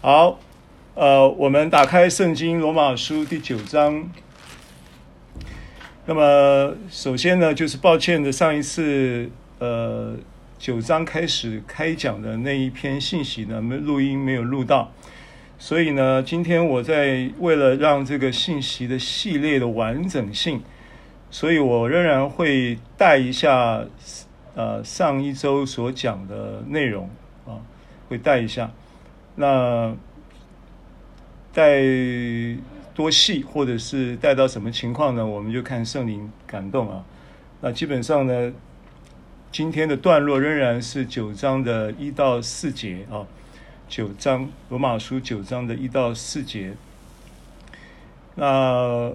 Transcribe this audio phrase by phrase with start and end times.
[0.00, 0.38] 好，
[0.94, 4.08] 呃，我们打开圣经罗马书第九章。
[6.06, 10.14] 那么，首先呢，就是抱歉的，上一次呃
[10.56, 14.92] 九章开始开讲的那一篇信息呢，没录音没有录到，
[15.58, 20.62] 所以呢，今天我在为了让这个信息的系列的完整性，
[21.28, 23.84] 所以我仍然会带一下
[24.54, 27.10] 呃上一周所讲的内容
[27.44, 27.58] 啊，
[28.08, 28.70] 会带一下。
[29.40, 29.94] 那
[31.52, 31.80] 带
[32.92, 35.24] 多细，或者是带到什么情况呢？
[35.24, 37.04] 我们就看圣灵感动啊。
[37.60, 38.52] 那基本上呢，
[39.52, 43.24] 今天的段落仍然是九章的一到四节啊。
[43.88, 46.74] 九章罗马书九章的一到四节。
[48.34, 49.12] 那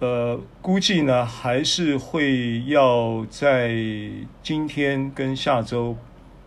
[0.00, 3.76] 呃，估计呢还是会要在
[4.42, 5.96] 今天跟下周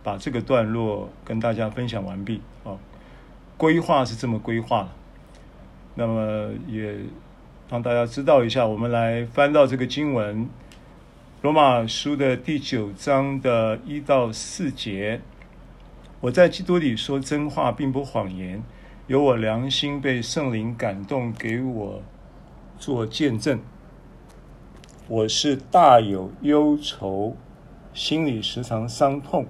[0.02, 2.42] 把这个段落跟大家分享完毕。
[3.56, 4.88] 规划是这么规划的，
[5.94, 6.94] 那么也
[7.70, 8.66] 让大家知道一下。
[8.66, 10.44] 我们来翻到这个经文，
[11.42, 15.20] 《罗马书》的第九章的一到四节。
[16.20, 18.62] 我在基督里说真话，并不谎言，
[19.06, 22.02] 有我良心被圣灵感动，给我
[22.78, 23.60] 做见证。
[25.08, 27.36] 我是大有忧愁，
[27.94, 29.46] 心里时常伤痛。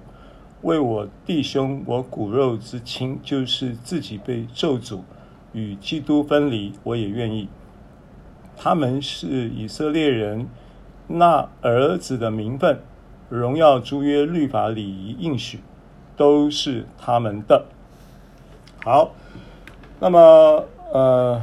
[0.63, 5.01] 为我弟兄，我骨肉之亲，就是自己被咒诅，
[5.53, 7.47] 与基督分离，我也愿意。
[8.57, 10.47] 他们是以色列人，
[11.07, 12.79] 那儿子的名分、
[13.29, 15.59] 荣耀、诸约、律法、礼仪、应许，
[16.15, 17.65] 都是他们的。
[18.83, 19.11] 好，
[19.99, 21.41] 那么呃，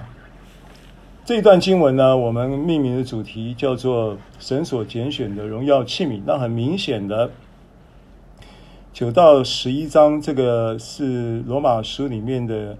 [1.25, 6.21] 这段经文呢，我们命名的主题叫做“神所拣选的荣耀器皿”。
[6.27, 7.31] 那很明显的。
[8.95, 12.79] 九到十一章，这个是罗马书里面的，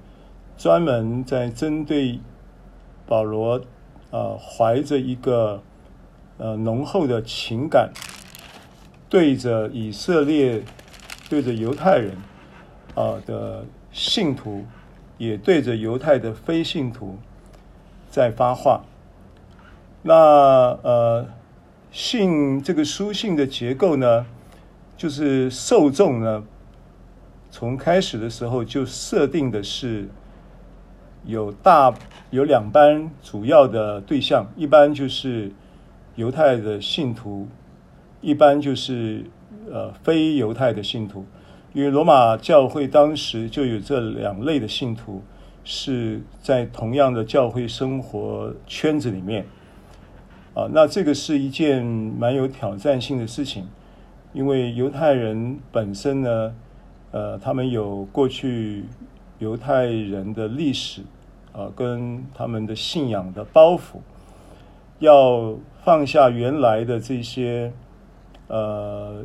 [0.57, 2.21] 专门在针对
[3.05, 3.61] 保罗，
[4.13, 5.61] 呃，怀着一个
[6.39, 7.91] 呃浓厚的情感，
[9.09, 10.63] 对着以色列，
[11.29, 12.13] 对着犹太人
[12.95, 14.65] 啊、呃、的信徒，
[15.19, 17.19] 也对着犹太的非信徒，
[18.09, 18.85] 在发话。
[20.03, 20.15] 那
[20.85, 21.27] 呃，
[21.91, 24.25] 信这个书信的结构呢？
[25.05, 26.43] 就是受众呢，
[27.51, 30.09] 从开始的时候就设定的是
[31.27, 31.93] 有大
[32.31, 35.53] 有两班主要的对象，一般就是
[36.15, 37.47] 犹太的信徒，
[38.23, 39.27] 一般就是
[39.71, 41.27] 呃非犹太的信徒。
[41.75, 45.23] 因为罗马教会当时就有这两类的信徒，
[45.65, 49.45] 是在同样的教会生活圈子里面
[50.55, 53.69] 啊，那这个是一件蛮有挑战性的事情。
[54.35, 56.55] 因为犹太人本身呢，
[57.13, 58.85] 呃，他们有过去
[59.39, 61.03] 犹太人的历史，
[61.53, 64.01] 啊、跟他们的信仰的包袱，
[64.99, 67.73] 要放下原来的这些，
[68.49, 69.23] 呃，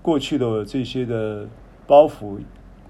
[0.00, 1.46] 过去的这些的
[1.86, 2.38] 包袱，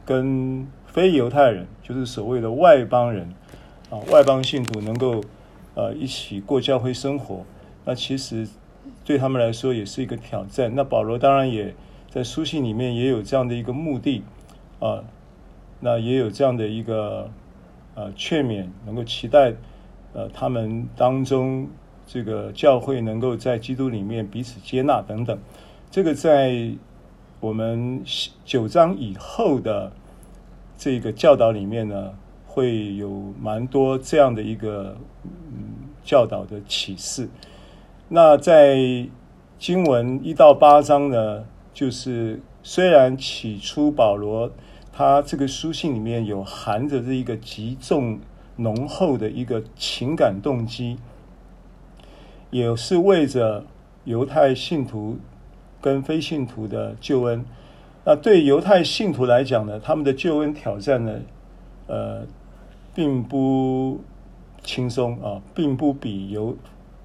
[0.07, 3.29] 跟非犹太人，就是所谓的外邦人，
[3.91, 5.21] 啊，外邦信徒能够，
[5.75, 7.45] 呃，一起过教会生活，
[7.85, 8.47] 那其实。
[9.11, 10.73] 对他们来说也是一个挑战。
[10.77, 11.75] 那保罗当然也
[12.09, 14.23] 在书信里面也有这样的一个目的
[14.79, 15.03] 啊，
[15.81, 17.29] 那也有这样的一个
[17.97, 19.53] 呃劝勉，能够期待
[20.13, 21.69] 呃他们当中
[22.07, 25.37] 这个教会能够在基督里面彼此接纳等等。
[25.91, 26.71] 这个在
[27.41, 28.05] 我们
[28.45, 29.91] 九章以后的
[30.79, 32.15] 这个教导里面呢，
[32.47, 37.29] 会有蛮多这样的一个嗯教导的启示。
[38.13, 39.07] 那在
[39.57, 44.51] 经文一到八章呢，就是虽然起初保罗
[44.93, 48.19] 他这个书信里面有含着这一个极重
[48.57, 50.99] 浓厚的一个情感动机，
[52.51, 53.65] 也是为着
[54.03, 55.17] 犹太信徒
[55.81, 57.45] 跟非信徒的救恩。
[58.05, 61.21] 那对犹太信徒来讲呢，他们的救恩挑战呢，
[61.87, 62.27] 呃，
[62.93, 64.01] 并不
[64.65, 66.57] 轻松啊，并不比犹。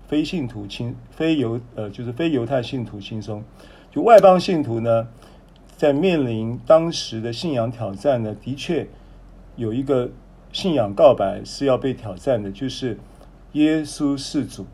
[0.07, 3.43] 非信徒轻，非犹呃，就是非犹太信徒轻松。
[3.91, 5.07] 就外邦信徒呢，
[5.77, 8.87] 在面临当时的信仰挑战呢，的确
[9.55, 10.09] 有一个
[10.51, 12.97] 信仰告白是要被挑战的，就是
[13.53, 14.65] 耶稣是主，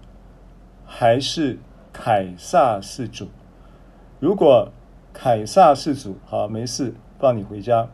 [0.85, 1.59] 还是
[1.93, 3.27] 凯撒是主？
[4.19, 4.71] 如果
[5.13, 7.87] 凯撒是主，好，没事，放你回家。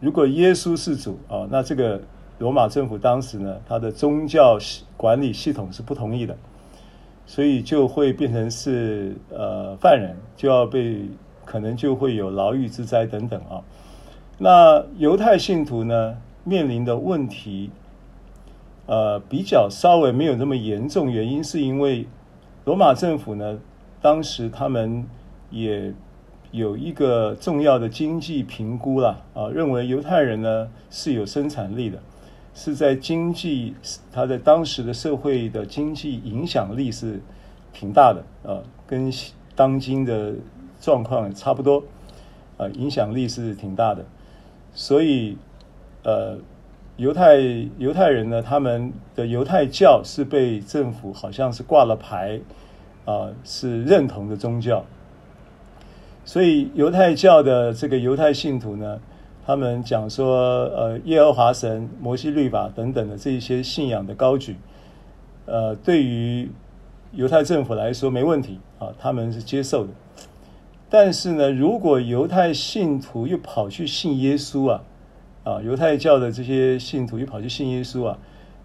[0.00, 2.02] 如果耶稣是主啊，那这个
[2.38, 4.58] 罗马政府当时呢，他的宗教
[4.96, 6.36] 管理系统是不同意的。
[7.26, 11.02] 所以就会变成是呃犯人，就要被
[11.44, 13.62] 可能就会有牢狱之灾等等啊。
[14.38, 17.70] 那犹太信徒呢，面临的问题，
[18.86, 21.10] 呃，比较稍微没有那么严重。
[21.10, 22.06] 原因是因为
[22.64, 23.58] 罗马政府呢，
[24.02, 25.06] 当时他们
[25.50, 25.92] 也
[26.50, 31.98] 有一个重要的经济评估啦，啊，认为犹太人呢是有生产力的，
[32.54, 33.74] 是在经济，
[34.12, 37.20] 他在当时的社会的经济影响力是
[37.72, 39.12] 挺大的，啊，跟
[39.56, 40.34] 当今的
[40.80, 41.82] 状况差不多，
[42.56, 44.04] 啊，影响力是挺大的，
[44.72, 45.36] 所以，
[46.04, 46.38] 呃，
[46.96, 47.36] 犹太
[47.78, 52.40] 犹太人呢，他们的犹太教是被政府好像是挂了牌，
[53.04, 54.84] 啊，是认同的宗教。
[56.24, 59.00] 所以犹太教的这个犹太信徒呢，
[59.46, 64.56] 他们讲说，呃，耶和华神、摩西律法等等的这些信仰的高举，
[65.46, 66.50] 呃，对于
[67.12, 69.90] 犹太政府来说没问题啊，他们是接受的。
[70.88, 74.82] 但是呢，如果犹太信徒又跑去信耶稣啊，
[75.44, 78.18] 啊，犹太教的这些信徒又跑去信耶稣啊，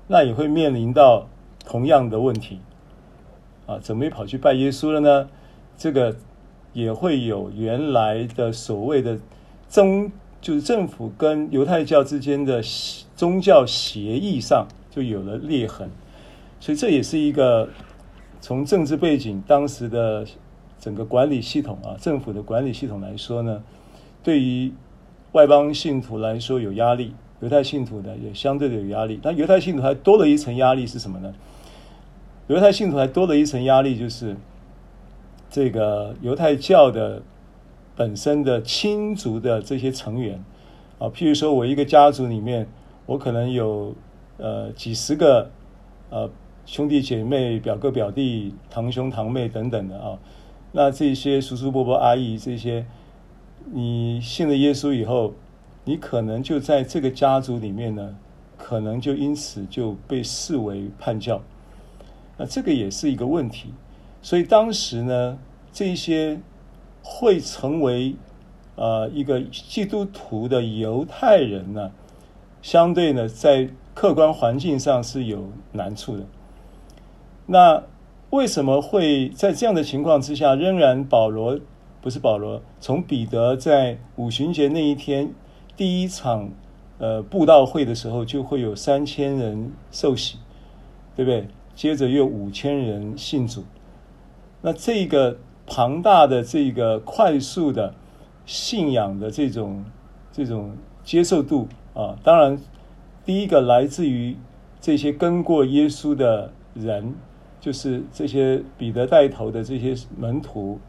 [0.07, 1.27] 那也会面临到
[1.65, 2.59] 同样的问题
[3.65, 5.29] 啊，怎么又跑去拜耶稣了呢？
[5.77, 6.15] 这个。
[6.71, 9.17] 也会有原来的所谓的
[9.67, 10.11] 宗，
[10.41, 12.61] 就是政府跟犹太教之间的
[13.15, 15.89] 宗教协议上就有了裂痕，
[16.59, 17.69] 所以这也是一个
[18.41, 20.25] 从政治背景、当时的
[20.79, 23.61] 整个管理系统啊，政府的管理系统来说呢，
[24.23, 24.71] 对于
[25.33, 29.19] 外邦信徒来说有压力，犹太信徒呢也相对的有压力。
[29.23, 31.33] 那犹太信徒还多了一层压力是什么呢？
[32.47, 34.35] 犹太信徒还多了一层压力就是。
[35.51, 37.19] 这个犹太教的
[37.99, 40.41] 本身的亲族的这些成员。
[40.99, 42.65] 啊，譬如说我一个家族里面，
[43.05, 43.93] 我可能有
[44.37, 45.51] 呃几十个
[46.09, 46.29] 呃
[46.65, 50.17] 兄弟姐妹、表哥表弟、堂兄堂妹等等的啊，
[50.71, 52.85] 那这些叔叔伯伯阿姨这些，
[53.73, 55.33] 你信了耶稣以后，
[55.83, 58.15] 你可能就在这个家族里面呢，
[58.57, 61.41] 可能就因此就被视为叛教，
[62.37, 63.73] 那这个也是一个问题。
[64.21, 65.37] 所以当时呢，
[65.73, 66.39] 这些
[67.01, 68.15] 会成为
[68.75, 71.91] 呃一个基督徒的犹太人呢，
[72.61, 76.23] 相对呢，在客观环境上是有难处的。
[77.45, 77.83] 那
[78.29, 81.59] 为什么会在这样的情况之下，仍然保罗
[82.01, 85.33] 不是保罗，从彼得在五旬节那一天
[85.75, 86.51] 第一场
[86.99, 90.37] 呃布道会的时候，就会有三千人受洗，
[91.15, 91.47] 对不对？
[91.75, 93.63] 接着又五千人信主。
[94.61, 95.37] 那这个
[95.69, 97.93] 庞大的、这个快速的
[98.45, 99.85] 信仰的这种
[100.31, 102.59] 这种接受度啊，当然，
[103.23, 104.35] 第一个来自于
[104.81, 107.13] 这些跟过耶稣的人，
[107.61, 110.79] 就是这些彼得带头的这些门徒、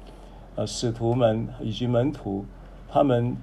[0.56, 2.44] 呃使徒们以及门徒，
[2.88, 3.36] 他们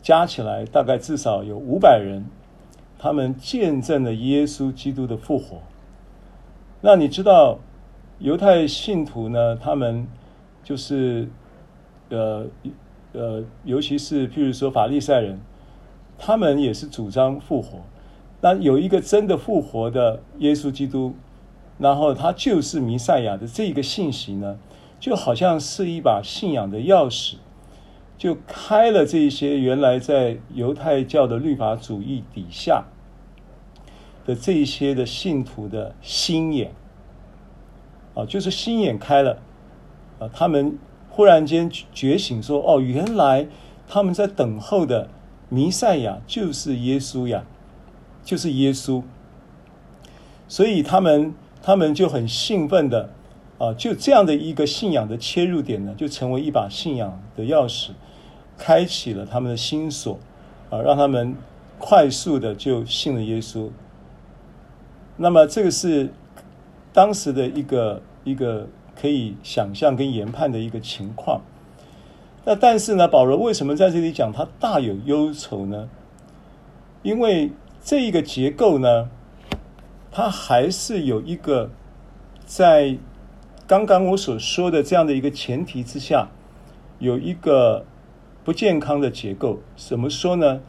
[0.00, 2.24] 加起来大概至少有五百人，
[2.98, 5.58] 他们见证了耶稣基督的复活。
[6.80, 7.58] 那你知道？
[8.18, 10.06] 犹太信徒呢，他们
[10.62, 11.28] 就是
[12.08, 12.46] 呃
[13.12, 15.40] 呃，尤其是譬如说法利赛人，
[16.18, 17.80] 他们也是主张复活。
[18.40, 21.14] 那有一个真的复活的耶稣基督，
[21.78, 24.58] 然后他就是弥赛亚的这个信息呢，
[24.98, 27.36] 就好像是一把信仰的钥匙，
[28.18, 32.84] 就开了这些原来在犹太教的律法主义底下
[34.24, 36.72] 的这一些的信徒的心眼。
[38.14, 39.38] 啊，就是心眼开了，
[40.32, 40.78] 他们
[41.10, 43.46] 忽然间觉醒，说：“哦，原来
[43.88, 45.08] 他们在等候的
[45.48, 47.44] 弥赛亚就是耶稣呀，
[48.24, 49.02] 就是耶稣。”
[50.48, 53.10] 所以他们他们就很兴奋的，
[53.58, 57.90] 啊，就这样的一个信仰的切入点呢，就成为一把信仰的钥匙，
[58.58, 60.18] 开启了他们的心锁，
[60.70, 61.34] 啊，让他们
[61.78, 63.70] 快速的就信了耶稣。
[65.16, 66.10] 那么这个是。
[66.94, 68.68] 当时的一个一个
[69.00, 71.40] 可以想象跟研判的一个情况，
[72.44, 75.88] 那但是呢，保罗为什么在这里讲他大有忧愁呢？
[77.02, 77.50] 因为
[77.82, 79.10] 这一个结构呢，
[80.10, 81.70] 它还是有一个
[82.44, 82.96] 在
[83.66, 86.28] 刚刚我所说的这样的一个前提之下，
[86.98, 87.84] 有一个
[88.44, 89.60] 不健康的结构。
[89.76, 90.60] 怎么说呢？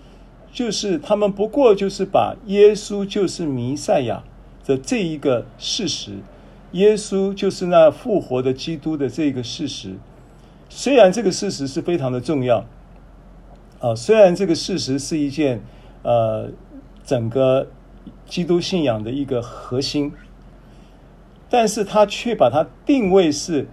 [0.51, 4.23] 就是他们不过就是把耶稣就是弥赛亚。
[4.65, 6.19] 的这一个事实，
[6.73, 9.95] 耶稣就是那复活的基督的这个事实，
[10.69, 12.65] 虽然这个事实是非常的重要，
[13.79, 15.61] 啊，虽然这个事实是一件
[16.01, 16.49] 呃
[17.03, 17.67] 整个
[18.25, 20.11] 基督信仰的一个核心，
[21.49, 23.67] 但是他却把它定位是，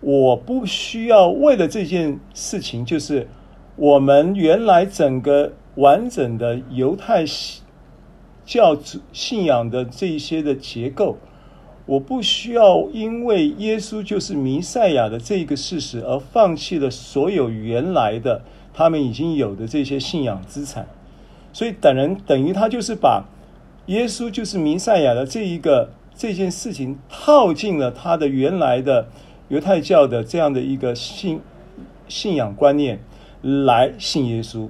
[0.00, 3.26] 我不需要为了这件事情，就是
[3.74, 7.24] 我们原来整个完整的犹太
[8.44, 8.78] 教
[9.12, 11.16] 信仰的这一些的结构，
[11.86, 20.86] 我不需要因为耶稣就是弥赛亚的这个事实而放弃了所有原来的他们已经有的这些信仰资产。
[21.52, 23.24] 所以等人等于他就是把
[23.86, 29.08] 耶稣就是弥赛亚的这一个这件事情套进了他的原来的
[29.48, 31.40] 犹太教的这样的一个信
[32.08, 32.98] 信仰观念
[33.42, 34.68] 来信耶稣，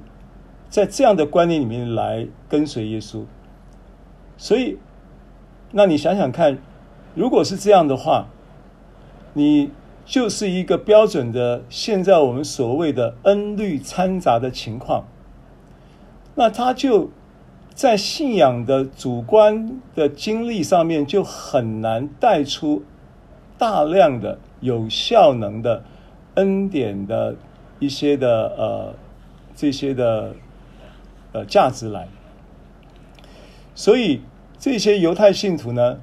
[0.68, 3.22] 在这样的观念里面来跟随耶稣。
[4.36, 4.78] 所以，
[5.70, 6.58] 那你想想看，
[7.14, 8.26] 如果是这样的话，
[9.34, 9.70] 你
[10.04, 15.04] 就是一个标准的现在我们所谓的恩律掺杂的情况，
[16.34, 17.10] 那他就
[17.72, 22.82] 在信仰的主观的经历上面就很难带出
[23.56, 25.84] 大量的有效能的
[26.34, 27.36] 恩典的
[27.78, 28.94] 一些的呃
[29.56, 30.34] 这些的
[31.32, 32.08] 呃价值来。
[33.74, 34.20] 所以
[34.58, 35.98] 这些犹太信徒呢，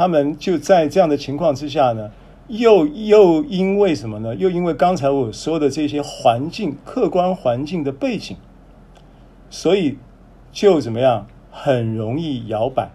[0.00, 2.10] 他们就在这样的情况之下呢，
[2.48, 4.34] 又又因为什么呢？
[4.34, 8.34] 又因为刚才我说的这些环境、客观环境的背景，
[9.50, 9.98] 所以
[10.50, 12.88] 就怎么样，很容易摇摆。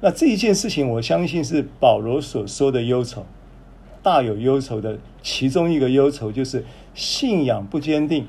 [0.00, 3.24] 那这一件事情，我相信是保罗所说的忧愁，
[4.02, 8.26] 大有忧愁的其中一个忧愁，就是信仰不坚定，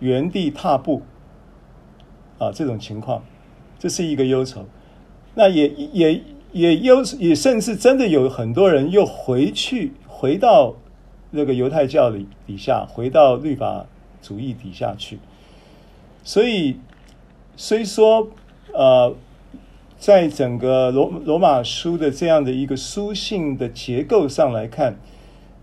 [0.00, 1.02] 原地踏步
[2.38, 3.22] 啊，这种情况。
[3.78, 4.64] 这是一个忧愁，
[5.36, 6.20] 那也也
[6.52, 10.74] 也忧也甚至真的有很多人又回去回到
[11.30, 13.86] 那个犹太教里底下，回到律法
[14.22, 15.18] 主义底下去。
[16.24, 16.76] 所以
[17.56, 18.28] 虽说
[18.72, 19.14] 呃，
[19.98, 24.98] 在整个罗罗马书的这样的一个书信的结构上来看，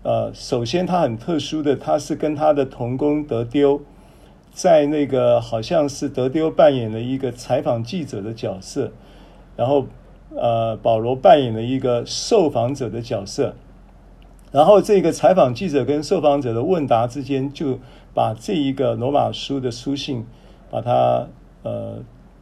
[0.02, 3.80] 呃，首先它很特殊的，它是跟他的同工德丢。
[4.52, 8.90] 在那个好像是德丢扮演了一个采访记者的角色，
[9.54, 9.86] 然后
[10.34, 13.54] 呃保罗扮演了一个受访者的角色，
[14.52, 17.78] 然后这个采访记者跟受访者的问答之间，就
[18.14, 20.24] 把这一个罗马书的书信
[20.70, 21.26] 把它
[21.62, 21.98] 呃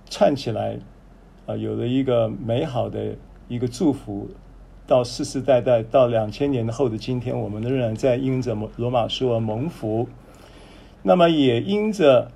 [0.08, 0.78] 串起来，啊、
[1.46, 3.16] 呃、有了一个美好的
[3.48, 4.28] 一个祝福，
[4.86, 10.08] 到世世代代到两千年后的今天，我们仍然在因着罗马书而蒙福。
[11.02, 12.30] 那么也因着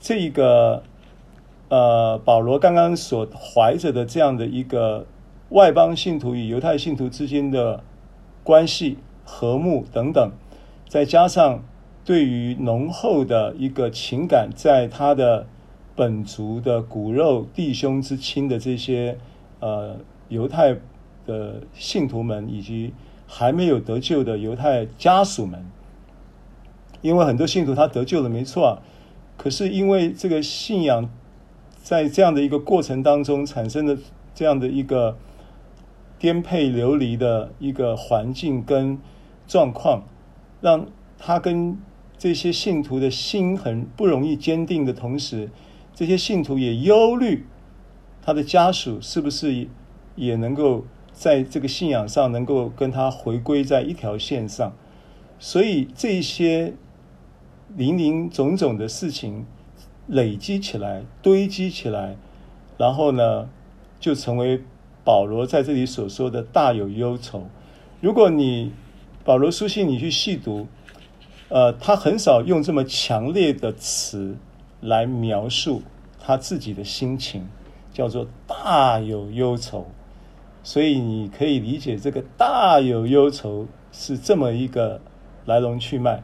[0.00, 0.82] 这个
[1.72, 5.06] 呃保罗刚刚所怀着的这样的一个
[5.48, 7.82] 外邦信徒与犹太信徒之间的
[8.44, 10.32] 关系和睦等等，
[10.86, 11.64] 再加上
[12.04, 15.46] 对于浓厚的一个情感，在他的
[15.96, 19.16] 本族的骨肉弟兄之亲的这些
[19.60, 19.96] 呃
[20.28, 20.76] 犹太
[21.24, 22.92] 的信徒们，以及
[23.26, 25.64] 还没有得救的犹太家属们。
[27.00, 28.82] 因为很多信徒他得救了，没错，
[29.38, 31.08] 可是因为这个信仰
[31.82, 33.98] 在这样的一个过程当中产生的
[34.34, 35.18] 这样的一个
[36.18, 38.98] 颠沛流离的一个环境跟
[39.48, 40.04] 状况，
[40.60, 40.86] 让
[41.18, 41.76] 他跟
[42.16, 45.50] 这些信徒的心很不容易坚定的同时，
[45.94, 47.46] 这些信徒也忧虑
[48.22, 49.66] 他的家属是不是
[50.14, 54.72] 也能够在这个信仰上能够跟他回归在一条线上，
[55.38, 56.74] 所以这些。
[57.74, 59.46] 林林总总的事情
[60.12, 62.16] 累积起来、堆积起来，
[62.76, 63.48] 然后呢，
[63.98, 64.62] 就成为
[65.02, 67.46] 保罗在这里所说的大有忧愁。
[68.02, 68.72] 如果你
[69.24, 70.68] 保罗书信你去细读，
[71.48, 74.36] 呃，他很少用这么强烈的词
[74.82, 75.82] 来描述
[76.20, 77.48] 他自己的心情，
[77.94, 79.86] 叫做大有忧愁。
[80.62, 85.00] 所以你可以理解这个大有忧愁是这么一个
[85.46, 86.22] 来龙去脉。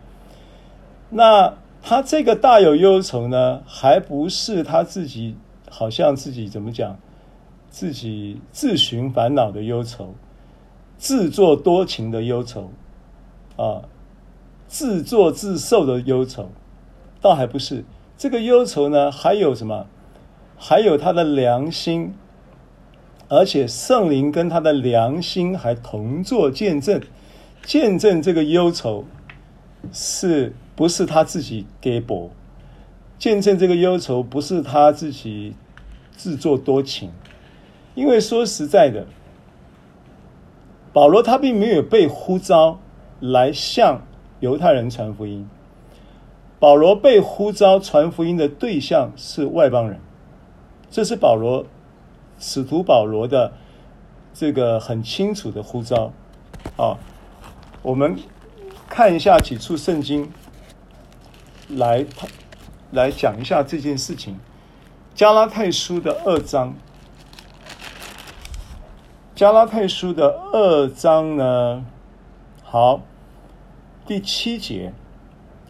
[1.09, 1.55] 那
[1.89, 5.35] 他这个大有忧愁呢，还不是他自己
[5.71, 6.99] 好像自己怎么讲，
[7.71, 10.15] 自己自寻烦恼的忧愁，
[10.99, 12.71] 自作多情的忧愁，
[13.57, 13.89] 啊，
[14.67, 16.51] 自作自受的忧愁，
[17.23, 17.87] 倒还不是
[18.19, 19.87] 这个忧愁呢，还有什么？
[20.59, 22.13] 还有他的良心，
[23.31, 27.01] 而且圣灵跟他的良心还同作见证，
[27.65, 29.07] 见证这个忧愁
[29.91, 30.53] 是。
[30.79, 32.31] 不是他自己给博，
[33.19, 35.57] 见证这个忧愁不是他自己
[36.17, 37.11] 自作多情，
[37.97, 39.09] 因为说实在的，
[40.93, 42.79] 保罗他并没有被呼召
[43.19, 44.03] 来向
[44.39, 45.51] 犹太人传福音，
[46.61, 49.99] 保罗被呼召传福音的对象是外邦人，
[50.93, 51.67] 这是保罗
[52.39, 53.53] 使徒保罗的
[54.33, 56.13] 这个很清楚的呼召。
[56.77, 56.97] 啊，
[57.83, 58.17] 我们
[58.89, 60.31] 看一下几处圣经。
[61.69, 62.07] 来，
[62.91, 64.39] 来讲一下这件事情。
[65.15, 66.75] 加拉太书的二章
[69.35, 71.85] 加拉太书的二章呢，
[72.63, 73.01] 好，
[74.07, 74.93] 第七节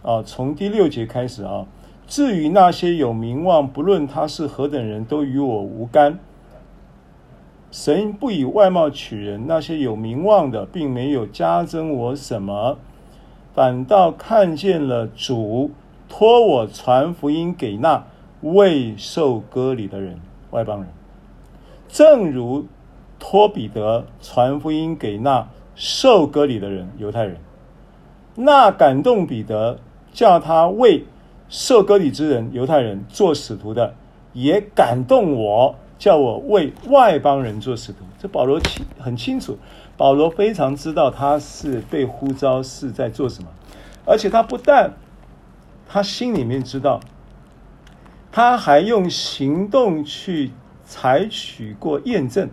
[0.02, 1.66] 啊，从第六节开始啊。
[2.06, 6.18] 至于那些有名望，不论他是何等人，都与我无干。
[7.70, 12.78] 神不以外貌取人，那些有名望的，并没有加增我什么，
[13.54, 15.70] 反倒看见了主
[16.08, 18.04] 托我传福音给那
[18.40, 20.88] 未受割礼的人，外邦人，
[21.88, 22.66] 正如
[23.18, 27.36] 托彼得传福音给那受割礼的人，犹太人。
[28.34, 29.78] 那感动彼得，
[30.12, 31.04] 叫他为
[31.48, 33.94] 受割礼之人，犹太人做使徒的，
[34.32, 38.04] 也感动我，叫我为外邦人做使徒。
[38.20, 39.58] 这保罗清很清楚，
[39.96, 43.48] 保罗非常知道他是被呼召是在做什么，
[44.04, 44.92] 而且他不但
[45.88, 47.00] 他心里面知道，
[48.30, 50.52] 他还用行动去
[50.84, 52.48] 采取过验证。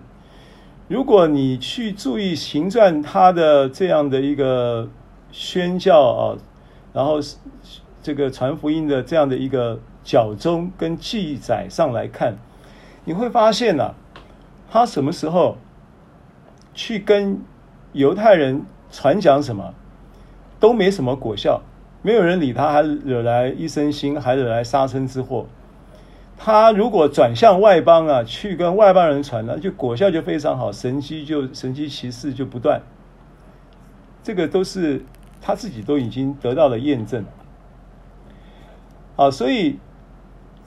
[0.87, 4.87] 如果你去注意行传他的这样的一个
[5.31, 6.37] 宣教啊，
[6.93, 7.19] 然后
[8.01, 12.37] 这个传福音的这样的一个脚踪跟记载上来看，
[13.03, 13.95] 你会发现啊，
[14.69, 15.57] 他什么时候
[16.73, 17.41] 去跟
[17.93, 19.73] 犹太人传讲什么，
[20.59, 21.61] 都没什么果效，
[22.05, 25.47] 没有人理他，还惹来一身腥，还惹来杀身之祸。
[26.37, 32.83] 他如果转向外邦啊，去跟外邦人传呢，就果效就非常好，神迹就神迹奇事就不断。
[34.21, 35.03] 这个都是
[35.41, 37.25] 他自己都已经得到了验证。
[39.15, 39.79] 啊，所以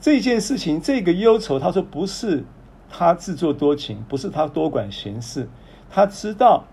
[0.01, 2.43] 这件事情，这个忧愁，他说不是
[2.89, 5.47] 他自作多情，不是他多管闲事，
[5.89, 6.65] 他知道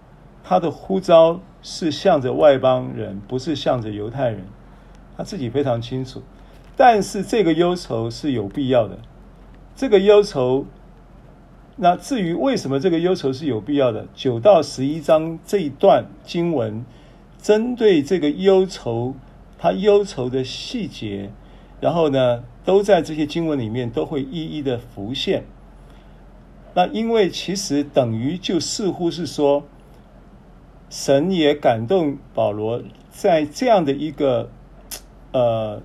[0.49, 4.45] 他的呼召是向着外邦人，不是向着犹太人，
[5.17, 6.23] 他自己非常清楚。
[6.77, 8.97] 但是这个忧愁是有必要的，
[9.75, 10.65] 这个忧愁，
[11.75, 16.85] 那至于为什么这个忧愁是有必要的，九到十一章这一段经文，
[17.43, 19.17] 针对这个忧愁，
[19.59, 21.33] 他忧愁的细节。
[21.81, 25.45] 然后呢，都在这些经文里面都会一一的浮现。
[26.75, 29.65] 那因为其实等于就似乎是说，
[30.89, 34.51] 神也感动保罗，在这样的一个
[35.33, 35.83] 呃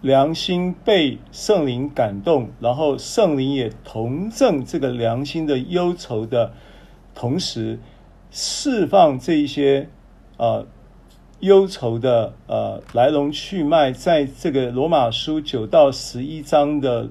[0.00, 6.52] 良心被圣灵感动，然后圣灵也同证这个良心的忧愁的
[7.14, 7.78] 同时，
[8.30, 9.88] 释放这一些
[10.36, 10.66] 呃。
[11.40, 17.10] 忧愁的呃来龙去脉，在这个罗马书九到十一章的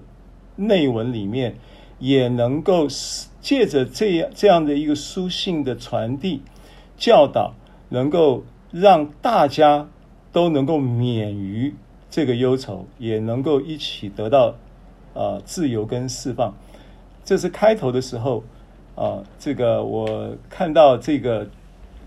[0.56, 1.60] 内文里面，
[2.00, 2.88] 也能够
[3.40, 6.42] 借着这样这样的一个书信的传递
[6.98, 7.54] 教导，
[7.90, 9.88] 能够让大家
[10.32, 11.74] 都能够免于
[12.10, 14.56] 这个忧愁，也能够一起得到
[15.14, 16.54] 呃自由跟释放。
[17.24, 18.44] 这是开头的时候
[18.96, 21.48] 啊、呃，这个我看到这个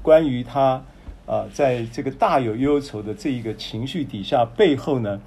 [0.02, 0.82] 关于他。
[1.28, 5.20] 啊，在这个大有忧愁的这一个情绪底下，背后呢，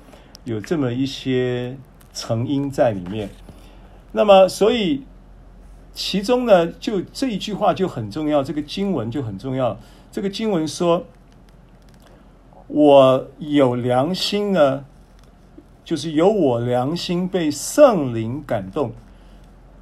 [0.45, 1.77] 有这么一些
[2.11, 3.29] 成因在里面。
[4.11, 5.03] 那么，所以
[5.93, 9.77] 其中呢，就这一句话就很重要，这个经文就很重要。
[10.11, 11.05] 这个经文说
[12.67, 14.85] ：“我有良心呢，
[15.83, 18.93] 就是有我良心被圣灵感动。”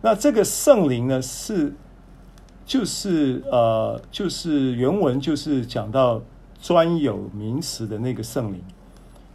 [0.01, 1.73] 那这个圣灵呢，是。
[2.65, 6.21] 就是呃，就是原文就是讲到
[6.61, 8.61] 专有名词的那个圣灵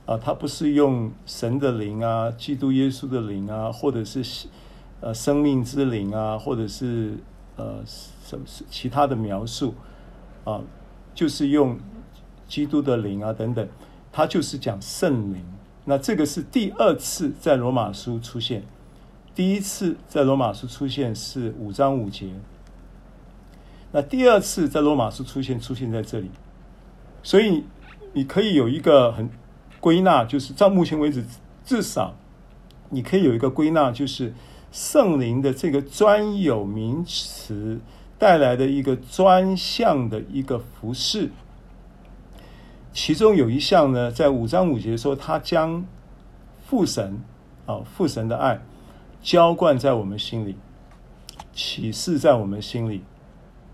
[0.06, 4.46] 啊，它不是用神的灵啊、基督耶稣的灵啊，或者是
[5.04, 7.18] 呃生命之灵啊，或者是
[7.56, 9.74] 呃什么是其他的描述
[10.44, 10.62] 啊，
[11.14, 11.78] 就是用
[12.48, 13.68] 基督的灵啊等等，
[14.10, 15.44] 它就是讲圣灵。
[15.84, 18.64] 那这个是第二次在罗马书出现，
[19.34, 22.30] 第一次在罗马书出现是五章五节。
[23.92, 26.30] 那第二次在罗马书出现，出现在这里，
[27.22, 27.64] 所以
[28.14, 29.28] 你可以有一个很
[29.80, 31.22] 归纳，就是到目前为止，
[31.62, 32.16] 至少
[32.88, 34.32] 你可以有一个归纳，就是
[34.74, 37.78] 圣灵的这个专有名词
[38.18, 41.30] 带来的一个专项的一个服饰。
[42.92, 45.86] 其中有一项呢，在五章五节说，他将
[46.66, 47.22] 父神
[47.66, 48.60] 啊父神的爱
[49.22, 50.56] 浇灌在我们心里，
[51.52, 53.04] 启示在我们心里。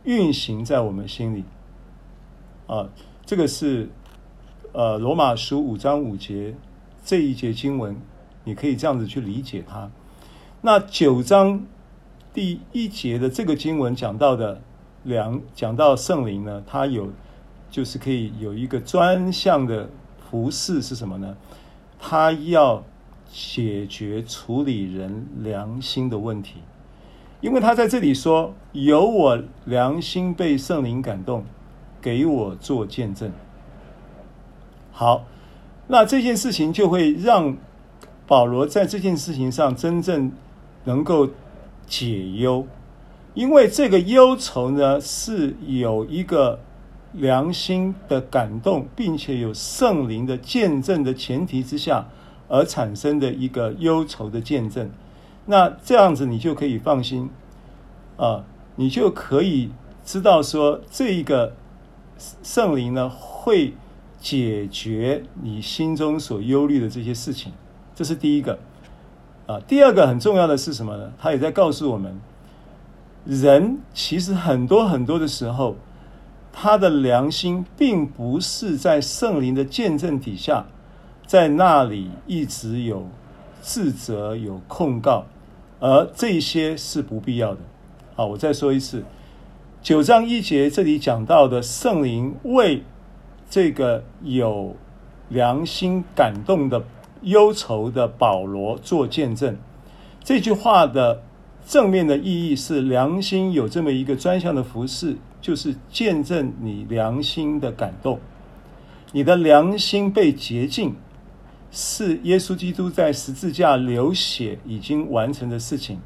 [0.04, 1.44] 运行在我们心里，
[2.66, 2.90] 啊，
[3.24, 3.88] 这个是
[4.72, 6.54] 呃罗马书五章五节
[7.02, 7.96] 这一节经文，
[8.44, 9.90] 你可以这样子去理解它。
[10.62, 11.64] 那九章
[12.35, 14.61] 第一节的这个经文讲到的
[15.05, 17.11] 两讲到圣灵呢，它有
[17.70, 19.88] 就是可以有一个专项的
[20.31, 21.35] 服饰是什么呢？
[21.99, 22.85] 它要
[23.33, 26.57] 解决处理人良心的问题。
[27.40, 31.42] 因为他在这里说：“有我良心被圣灵感动，
[32.03, 33.33] 给我做见证。”
[34.92, 35.25] 好，
[35.87, 37.57] 那这件事情就会让
[38.27, 40.31] 保罗在这件事情上真正
[40.84, 41.28] 能够
[41.86, 42.66] 解忧，
[43.34, 46.60] 因为这个忧愁呢是有一个
[47.12, 52.08] 良心的感动，并且有圣灵的见证的前提之下
[52.48, 54.90] 而产生的一个忧愁的见证。
[55.46, 57.30] 那这样子你就可以放心
[58.16, 58.44] 啊，
[58.76, 59.70] 你就可以
[60.04, 61.54] 知道说这一个
[62.42, 63.74] 圣灵呢会。
[64.22, 67.54] 解决你心中所忧虑的这些事情，
[67.94, 68.58] 这是第一个
[69.50, 69.60] 啊。
[69.66, 71.12] 第二个很重要的是什么呢？
[71.18, 72.20] 他也在告诉我们，
[73.24, 75.76] 人其实很多很多的时候，
[76.52, 80.64] 他的良心并不是在圣灵的见证底下，
[81.26, 83.06] 在那里一直有
[83.60, 85.24] 自责、有控告，
[85.80, 87.60] 而这些是不必要的。
[88.14, 89.02] 好，我再说一次，
[89.82, 92.82] 九章一节这里讲到的圣灵为。
[93.52, 94.76] 这个有
[95.28, 96.80] 良心感动的
[97.22, 99.56] 忧愁的保罗做见证，
[100.22, 101.22] 这句话的
[101.66, 108.18] 正面的意义是良心有这么一个专项的服饰，就是见证你良心的感动。
[109.12, 110.94] 你的良心被洁净，
[111.70, 115.98] 是耶稣基督在十字架流血已经完成的事情。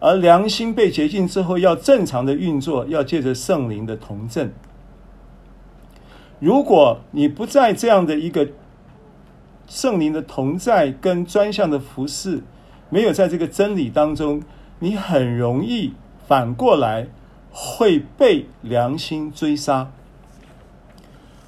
[0.00, 4.52] 而良心被洁净之后，要正常的运作，要借着圣灵的同证。
[6.38, 8.46] 如果你不在这样的一个
[9.68, 12.42] 圣灵的同在跟专项的服事，
[12.88, 14.42] 没有在这个真理当中，
[14.78, 15.92] 你很容易
[16.26, 17.08] 反过来
[17.50, 19.92] 会被良心追杀，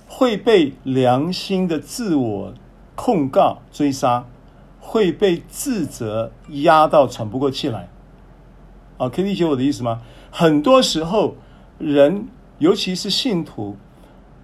[0.06, 2.54] 会被良心的自我
[2.94, 4.26] 控告追杀，
[4.78, 7.88] 会被自责压到喘不过气来。
[8.98, 10.02] 啊，可以理解我的意思吗？
[10.30, 11.36] 很多时候，
[11.78, 12.28] 人
[12.58, 13.76] 尤其是信徒。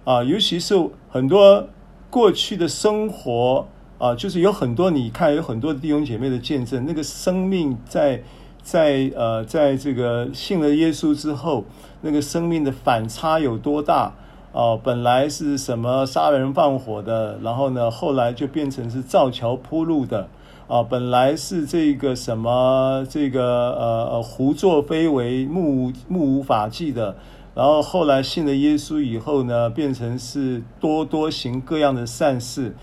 [0.03, 0.73] 啊，尤其是
[1.09, 1.67] 很多
[2.09, 3.67] 过去的生活
[3.97, 8.23] 啊，就是有很多你看有很多弟兄姐妹的见证，那个生命在
[8.61, 11.65] 在呃，在这个信了耶稣之后，
[12.01, 14.13] 那个生命的反差有多大
[14.53, 14.77] 啊？
[14.81, 20.29] 本来是什么杀人放火的，然后呢，后来就变成是造桥铺路的
[20.67, 20.83] 啊。
[20.83, 27.15] 本来是这个什么这个呃呃胡作非为、目无目无法纪的。
[27.57, 32.75] 然后后来信了耶稣以后呢，变成是多多行各样的善事，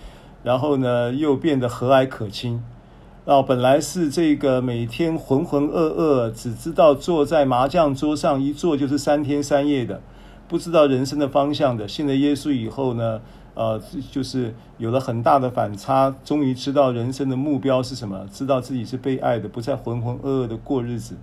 [0.43, 2.61] 然后呢又变得和蔼可亲。
[3.25, 10.01] 然后本来是这个每天浑浑噩噩，只知道坐在麻将桌上一坐就是三天三夜的，
[10.49, 11.87] 不知道人生的方向的。
[11.87, 13.21] 信了耶稣以后呢，
[13.55, 21.15] 呃，就是有了很大的反差，终于知道人生的目标是什么，知道自己是被爱的，不再浑浑噩噩的过日子。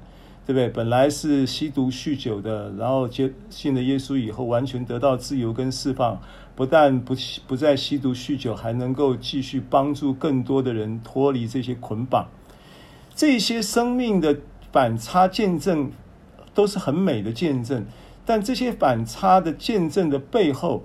[0.51, 0.67] 对不对？
[0.67, 6.19] 本来是吸毒酗酒的，然后接信了耶稣以后，完全得到自由跟释放，
[6.55, 7.15] 不但不
[7.47, 12.27] 不再吸毒酗酒，还能够继续帮助更多的人脱离这些捆绑。
[13.15, 14.37] 这些生命的
[14.73, 15.89] 反差见证
[16.53, 17.85] 都是很美的见证，
[18.25, 20.83] 但这些反差的见证的背后，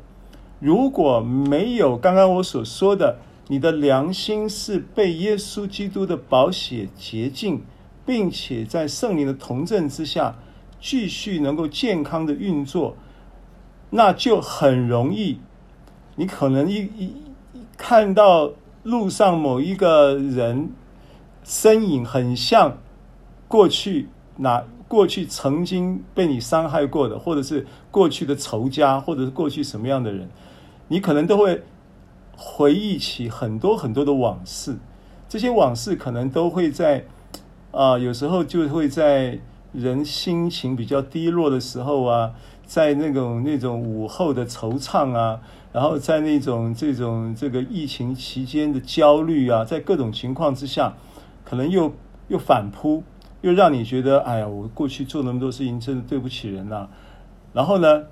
[0.61, 7.63] 如果没有刚刚我所说的，你的良心是被耶稣基督的宝血洁净。
[8.07, 10.37] 并且在圣灵的同证之下，
[10.81, 12.97] 继续能够健康的运作，
[13.91, 15.41] 那就很容易。
[16.15, 17.13] 你可能一一
[17.77, 18.53] 看到
[18.85, 20.71] 路上某一个人
[21.43, 22.79] 身影很像
[23.49, 30.31] 过去那过去曾经被你伤害过的，或者是过去的仇家，或者是过去什么样的人，
[30.87, 31.61] 你可能都会
[32.37, 34.77] 回忆起很多很多的往事。
[35.29, 37.05] 这些往事可能都会在。
[37.77, 39.39] 啊，有时候就会在
[39.75, 42.33] 人心情比较低落的时候啊，
[42.65, 45.39] 在那种那种午后的惆怅啊，
[45.75, 50.95] 然后在那种这种这个疫情期间的焦虑啊，在各种情况之下，
[51.45, 51.93] 可能又
[52.29, 53.05] 又反扑，
[53.43, 56.89] 又让你觉得，哎呀，我过去做那么多事情，真的对不起人呐、
[57.53, 58.05] 然后呢，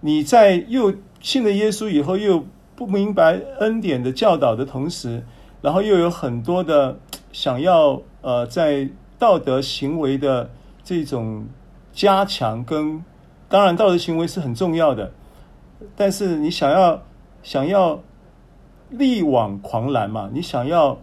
[0.00, 5.22] 你在又信了耶稣以后，又不明白恩典的教导的同时，
[5.62, 6.98] 然后又有很多的
[7.30, 8.02] 想要。
[8.28, 8.86] 呃，在
[9.18, 10.50] 道德行为的
[10.84, 11.46] 这种
[11.94, 13.02] 加强跟，
[13.48, 15.10] 当然道德行为是很重要的，
[15.96, 17.02] 但是你想要
[17.42, 18.02] 想要
[18.90, 20.98] 力挽狂澜嘛，你想要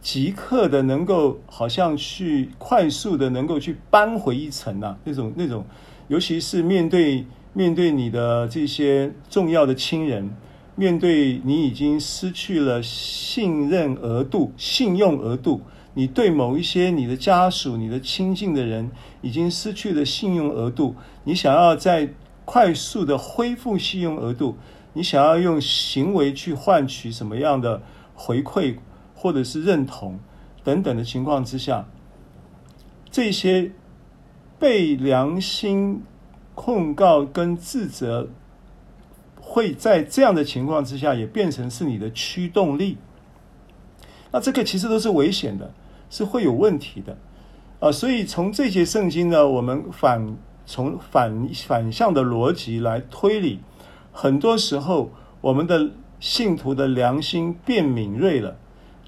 [0.00, 5.64] 即刻的能够好像去快速的能够去扳回一城啊，那种那种，
[6.06, 10.30] 尤其是面对面对你的这些重要的亲人，
[10.76, 15.62] 面对你已经失去了信任额度、信用额度。
[15.94, 22.10] 你对某一些你的家属、你的亲近的人已经失去了信用额度，你想要在
[22.44, 24.56] 快速的恢复信用额度，
[24.92, 27.82] 你想要用行为去换取什么样的
[28.14, 28.76] 回馈
[29.14, 30.18] 或者是认同
[30.62, 31.88] 等等的情况之下，
[33.10, 33.72] 这些
[34.58, 36.02] 被良心
[36.54, 38.28] 控告跟自责，
[39.40, 42.98] 会在这样的情况之下也变成是你的驱动力。
[44.30, 45.70] 那这个其实都是危险的，
[46.10, 47.16] 是会有问题的，
[47.80, 50.36] 啊，所以从这些圣经呢，我们反
[50.66, 53.60] 从反反向的逻辑来推理，
[54.12, 55.10] 很多时候
[55.40, 58.56] 我们的信徒的良心变敏锐了，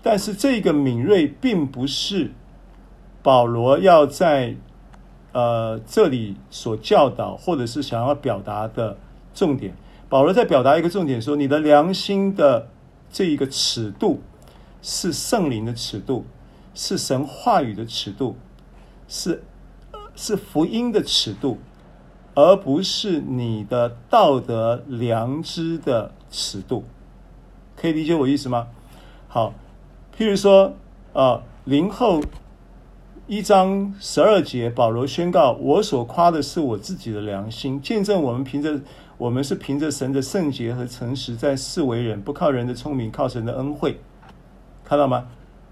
[0.02, 2.30] 但是这个敏锐并不是
[3.22, 4.54] 保罗要在
[5.32, 8.96] 呃这里所教导或者是想要表达的
[9.34, 9.74] 重点。
[10.08, 12.68] 保罗在表达一个重点说，你的良心的
[13.12, 14.22] 这一个尺度。
[14.82, 16.24] 是圣灵的尺度，
[16.74, 18.36] 是神话语的尺度，
[19.08, 19.42] 是
[20.14, 21.58] 是福音的尺度，
[22.34, 26.84] 而不是你的道德良知的尺度。
[27.76, 28.68] 可以理解我意思吗？
[29.28, 29.54] 好，
[30.16, 30.74] 譬如说，
[31.12, 32.20] 啊，林后
[33.26, 38.80] 一章十二节，保罗宣告：我所夸的是我自己的良心，见证我们凭着
[39.16, 44.00] 我们是凭着神的圣洁和诚实，在世为人，不靠人的聪明，靠神的恩惠。
[44.90, 45.28] 看到吗？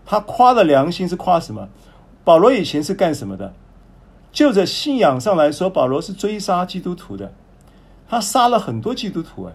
[0.07, 1.69] 他夸的良心是夸什么？
[2.23, 3.53] 保罗以前是干什么的？
[4.31, 7.33] 就着信仰上来说，保罗是追杀基督徒的，
[8.09, 9.53] 他杀了很多基督徒啊。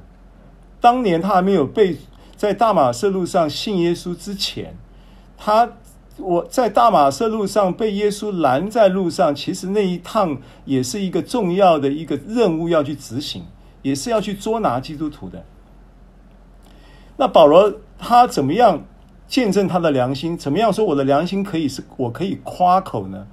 [0.81, 1.97] 当年他还没有被
[2.35, 4.75] 在大马色路上信耶稣之前，
[5.37, 5.71] 他
[6.17, 13.45] 我在大马色路上被耶稣拦在路上，其实那一趟也是一个重要的一个任务要去执行，
[13.81, 15.45] 也是要去捉拿基督徒的。
[17.15, 18.83] 那保罗他怎么样？
[19.27, 23.27] 见证他的良心，怎么样说我的良心可以是我可以夸口呢？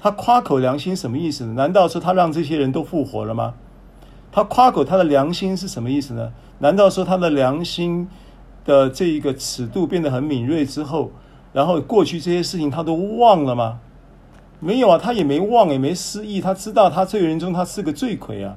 [0.00, 1.54] 他夸口良心什么意思呢？
[1.54, 3.54] 难道说他让这些人都复活了吗？
[4.30, 6.32] 他夸口他的良心是什么意思呢？
[6.58, 8.08] 难道说他的良心
[8.64, 11.10] 的这一个尺度变得很敏锐之后，
[11.52, 13.80] 然后过去这些事情他都忘了吗？
[14.60, 18.56] 没有啊，他也没忘，也没失忆，他知道他罪人中他是个罪魁啊。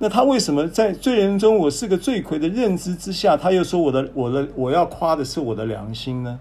[0.00, 6.38] 那他为什么在罪人中，我是个罪魁的认知之下，他又说我的我的我要夸的是我的良心呢？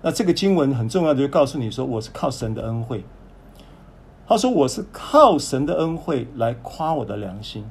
[0.00, 3.02] 那这个经文很重要的就告诉你说，我是靠神的恩惠。
[4.28, 7.64] 他说我是靠神的恩惠来夸我的良心。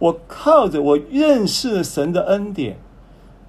[0.00, 2.76] 我靠着我认识神的恩典，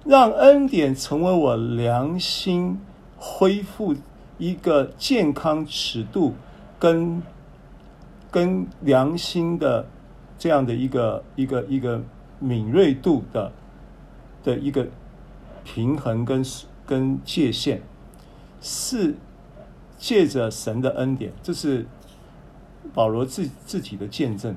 [0.04, 2.78] 让恩典成为我良心
[3.18, 3.96] 恢复
[4.38, 6.34] 一个健康尺度
[6.78, 7.20] 跟
[8.30, 9.84] 跟良心的。
[10.38, 12.02] 这样的一个一个一个
[12.38, 13.52] 敏锐度的
[14.44, 14.86] 的一个
[15.64, 16.44] 平衡跟
[16.86, 17.80] 跟界限，
[18.60, 19.14] 是
[19.98, 21.86] 借着神的恩典，这是
[22.94, 24.54] 保罗自自己的见证，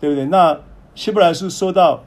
[0.00, 0.26] 对不对？
[0.26, 0.60] 那
[0.94, 2.04] 希伯来书说到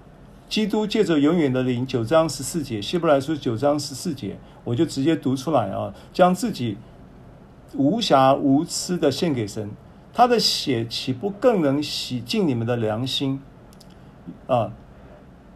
[0.49, 6.77] 基督借着永远的灵，九章十四节，希伯来书九章十四节，我就直接读出来啊，将自己
[7.73, 9.69] 无瑕无疵的献给神。
[10.17, 13.39] 他的血岂不更能洗净你们的良心？
[14.47, 14.71] 啊，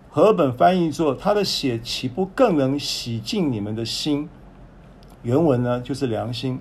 [0.07, 4.29] 和本翻译作他的血岂不更能洗净你们的心？
[5.23, 6.59] 原文呢就是良心，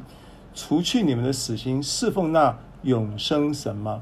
[0.55, 4.01] 除去你们的死心，侍奉那永生神吗？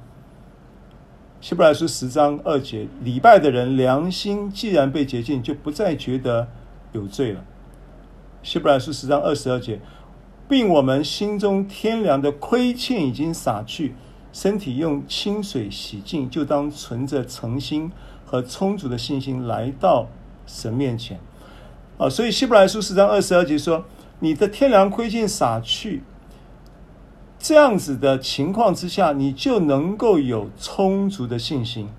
[1.41, 6.47] 希伯来书十章二节，礼拜的人良心既然被洁净，就不再觉得
[6.93, 7.45] 有罪了。
[8.45, 9.81] 希伯来书十章二十二节。
[10.49, 13.95] 并我们心中天良的亏欠已经洒去，
[14.33, 17.93] 身体用清水洗净，就当存着诚心
[18.25, 20.07] 和充足的信心来到
[20.47, 21.21] 神面前。
[21.99, 23.85] 啊，所以希伯来书四章二十二节说
[24.21, 26.03] ：“你的天良亏欠洒去，
[27.39, 31.91] 这样子的情况之下，你就能够有充足的信心。”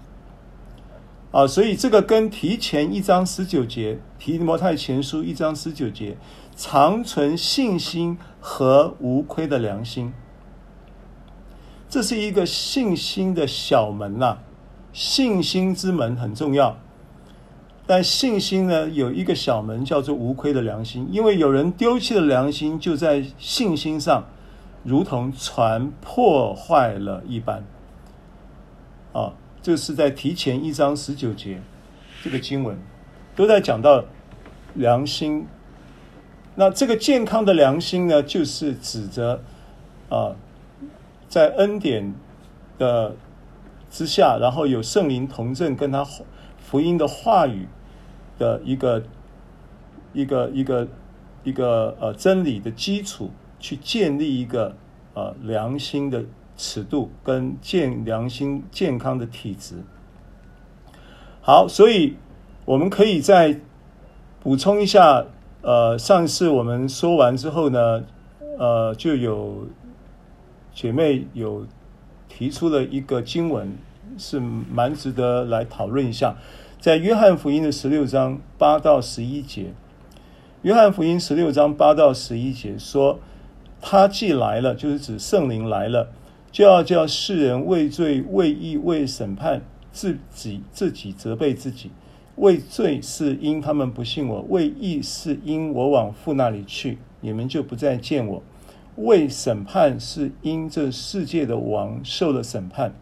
[1.32, 6.18] 啊，所以这个跟提前一章十九节，提摩太前书一章十九节。
[6.56, 10.14] 常存信心和无亏的良心，
[11.90, 14.38] 这是一个信心的小门呐、
[14.94, 16.78] 信心之门很重要，
[17.86, 24.26] 但信心呢，有一个小门叫做无亏的良心，因为有人丢弃了良心，就在信心上
[24.84, 27.64] 如同船破坏了一般。
[29.12, 31.62] 啊，这是在提前一章十九节
[32.24, 32.78] 这个经文
[33.36, 34.06] 都在讲到
[34.76, 35.46] 良心。
[36.60, 39.42] 那这个健康的良心呢，就是指着
[40.10, 40.36] 啊，
[41.30, 42.14] 在恩典
[42.78, 43.16] 的
[43.90, 46.06] 之下，然后有圣灵同证，跟他
[46.58, 47.66] 福音的话语
[48.38, 49.02] 的一个
[50.12, 50.88] 一个一个
[51.46, 54.76] 一个呃真理的基础，去建立一个
[55.14, 56.26] 呃良心的
[56.58, 59.76] 尺度跟健良心健康的体质。
[61.40, 62.18] 好，所以
[62.66, 63.62] 我们可以再
[64.42, 65.26] 补充一下，
[65.62, 68.04] 呃，上次我们说完之后呢，
[68.58, 69.68] 呃，就有
[70.74, 71.66] 姐妹有
[72.28, 73.78] 提出了一个经文，
[74.18, 76.36] 是蛮值得来讨论一下，
[76.80, 79.74] 在约翰福音的十六章八到十一节，
[80.62, 83.20] 约翰福音十六章八到十一节说，
[83.82, 86.10] 他既来了，就是指圣灵来了，
[86.52, 89.62] 就要叫世人为罪、为义、为审判。
[89.92, 91.90] 自己自己责备自己，
[92.40, 98.42] 为罪是因他们不信我；为义是因我往父那里去，你们就不再见我；
[98.96, 102.94] 为审判是因这世界的王受了审判。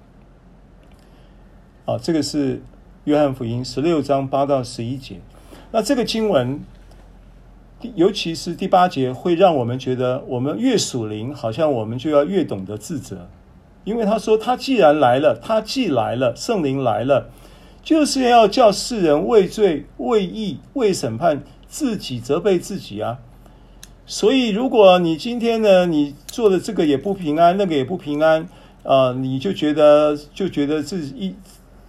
[1.85, 2.61] 啊，这个是
[3.05, 5.21] 约翰福音十六章八到十一节。
[5.71, 6.59] 那这个经文，
[7.93, 13.29] 尤其是第八节，会让我们觉得，我们越属灵，好像我们就要越懂得自责。
[13.83, 17.29] 因为他说，他既然来了，他既来了，圣灵来了，
[17.87, 23.19] 就是要叫世人畏罪、畏义、畏审判，自己责备自己啊。
[24.05, 28.45] 所以，如果你今天呢，你做的这个也不平安，那个也不平安
[28.83, 31.33] 啊，你就觉得就觉得这一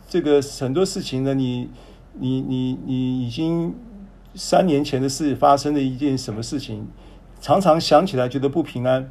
[0.09, 1.69] 这个很多事情呢，你
[2.13, 3.75] 你你你已经
[4.37, 6.87] 三年前的事发生的一件什么事情，
[7.41, 9.11] 常常想起来觉得不平安，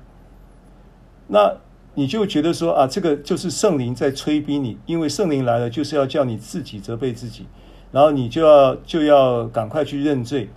[1.27, 1.57] 那。
[1.99, 7.47] 你就觉得说啊，这个就是圣灵在催逼你，因为圣灵来了，就是要叫你自己责备自己，
[7.91, 10.47] 然后你就要就要赶快去认罪，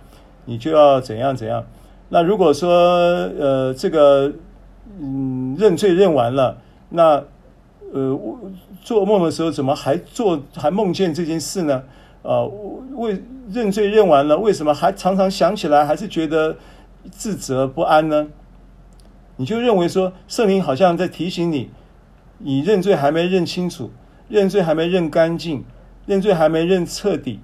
[0.45, 1.65] 你就要怎样怎样。
[2.09, 4.31] 那如果说呃这个
[4.99, 7.23] 嗯认罪认完了，那
[7.91, 8.19] 呃
[8.83, 11.81] 做梦的时候怎么还做还梦见这件事呢？
[12.21, 12.45] 啊，
[12.93, 16.55] 为认罪认完了，为什么还常常想起来还是觉得
[17.09, 18.27] 自责不安呢？
[19.41, 21.71] 你就认为说，圣灵好像在提醒你，
[22.37, 23.89] 你认罪还没认清楚，
[24.29, 25.63] 认罪还没认干净，
[26.05, 27.39] 认罪还没认彻底，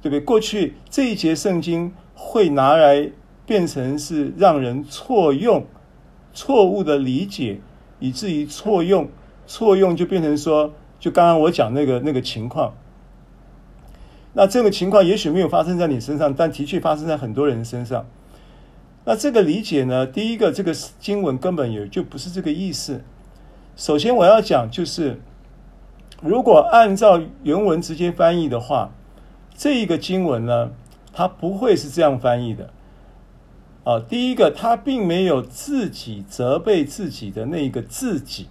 [0.00, 0.20] 对不对？
[0.20, 3.10] 过去这一节圣经会拿来
[3.44, 5.66] 变成是让人错用、
[6.32, 7.60] 错误的理解，
[7.98, 9.10] 以至于错用，
[9.46, 12.72] 错用就变成说，就刚刚我讲那个那个情况。
[14.32, 18.06] 那这个情况也许没有发生在你身上，但的确发生在很多人身上。
[19.10, 20.06] 那这个理解呢？
[20.06, 23.02] 第一个，这个经文根本也就不是这个意思。
[23.74, 25.20] 首先，我要讲就是，
[26.22, 28.92] 如果按照原文直接翻译的话，
[29.56, 30.70] 这一个经文呢，
[31.12, 32.70] 它不会是这样翻译的。
[33.82, 38.46] 啊，第一个，它并没有自己责备自己的那个自己，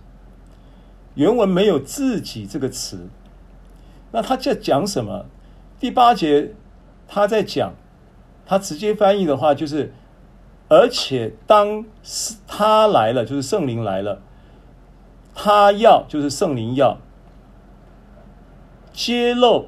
[1.16, 3.08] 原文没有自己这个词。
[4.12, 5.26] 那他在讲什么？
[5.80, 6.54] 第八节
[7.08, 7.72] 他在讲，
[8.46, 9.94] 他直接翻译的话就是。
[10.70, 11.84] 而且当
[12.48, 14.22] 他来了，就是圣灵来了，
[15.34, 17.00] 他要就是圣灵要
[18.94, 19.68] 揭露，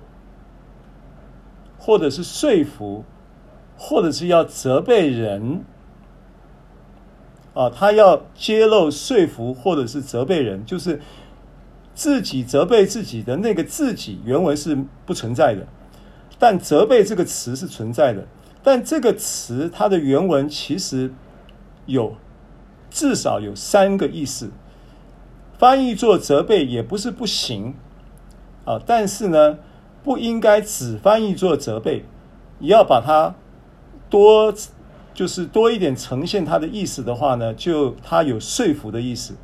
[1.80, 3.04] 或者是说服，
[3.76, 5.64] 或者是要责备人
[7.56, 11.02] 啊，他要揭露、说服，或者是责备人，就是
[11.96, 15.66] 自己责备自己的那个自己，原文是不存在的，
[16.38, 18.28] 但责备这个词是存在的。
[18.64, 21.12] 但这个词它的原文其实
[21.86, 22.16] 有
[22.90, 24.52] 至少有三个意思，
[25.58, 27.74] 翻译做责备也不是不行
[28.66, 29.58] 啊，但是呢，
[30.04, 32.06] 不应该只翻译做责备，
[32.60, 33.34] 也要把它
[34.10, 34.54] 多
[35.14, 39.36] 就是多一点呈现它的意思的话呢，就它有说服的意思，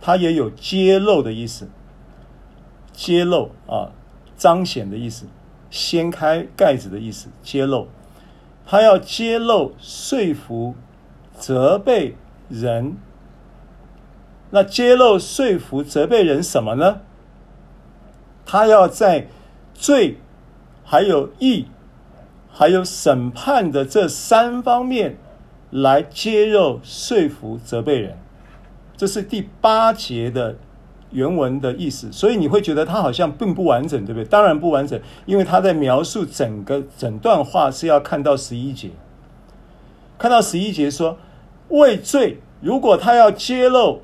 [0.00, 1.68] 它也有揭露的意思，
[2.92, 3.92] 揭露啊，
[4.36, 5.26] 彰显的意思，
[5.70, 7.88] 掀开盖子的意思，揭露。
[8.70, 10.74] 他要揭露、说服、
[11.32, 12.16] 责备
[12.50, 12.98] 人。
[14.50, 17.00] 那揭露、说服、责备人什么呢？
[18.44, 19.28] 他要在
[19.72, 20.18] 罪、
[20.84, 21.68] 还有义、
[22.50, 25.16] 还有审判的这三方面
[25.70, 28.18] 来揭露、说服、责备人。
[28.98, 30.56] 这是第八节的。
[31.10, 34.24] 原文的意思，所以你会觉得它好像并不完整，对不对？
[34.24, 38.90] 当然不完整，因为他在描述整个整段话是要看到十一节，
[40.18, 41.16] 看到十一节说
[41.68, 44.02] 为罪，如果他要揭露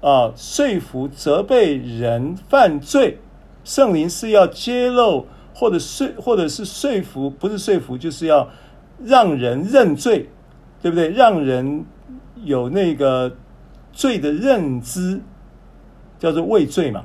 [0.00, 3.18] 啊，说服、责备人犯罪，
[3.62, 8.48] 圣灵是要揭露或者说或者是说服，不是说服，就是要
[9.04, 10.30] 让人认罪，
[10.80, 11.10] 对不对？
[11.10, 11.84] 让人
[12.42, 13.36] 有那个
[13.92, 15.20] 罪的认知。
[16.20, 17.04] 叫做畏罪嘛，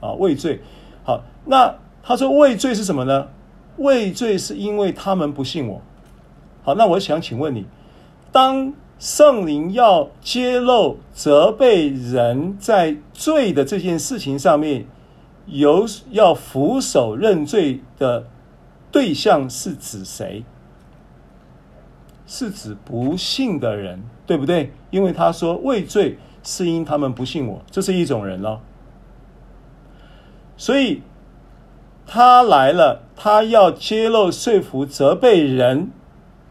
[0.00, 0.60] 啊，畏罪。
[1.04, 3.28] 好，那他说畏罪是什么呢？
[3.76, 5.82] 畏罪是因为他们不信我，
[6.62, 7.66] 好，那我想请问你，
[8.32, 14.86] 当圣灵要揭露、责备人在罪的这件事情上面，
[15.44, 18.26] 有要俯首认罪的
[18.90, 20.42] 对象是指谁？
[22.26, 24.72] 是指不信的人，对不对？
[24.90, 28.62] 因为他说畏罪是因他们不信我，这是一种人了。
[30.56, 31.02] 所以
[32.06, 35.90] 他来了，他要揭露、说服、责备人，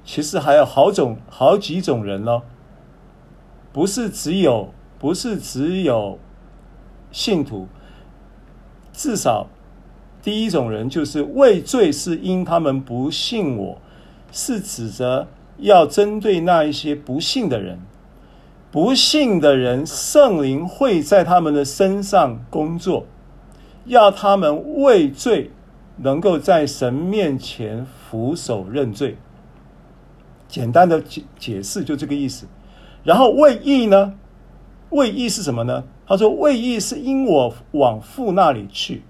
[0.04, 2.44] 其实还有好种、好几种人咯，
[3.74, 6.20] 不是只有，不是只有
[7.12, 7.68] 信徒，
[8.94, 9.48] 至少
[10.22, 13.82] 第一种人就是畏罪是因他们不信我，
[14.32, 15.28] 是指着。
[15.58, 17.80] 要针对那一些不信的人，
[18.76, 23.06] 不信的人，圣灵会在他们的身上工作，
[23.86, 25.52] 要他们为罪
[26.00, 29.16] 能够在神面前俯首认罪。
[30.50, 32.48] 简单的解解释就这个意思。
[33.06, 34.16] 然后为义呢？
[34.90, 35.86] 为义是什么呢？
[36.06, 39.04] 他说为义是因我往父那里去。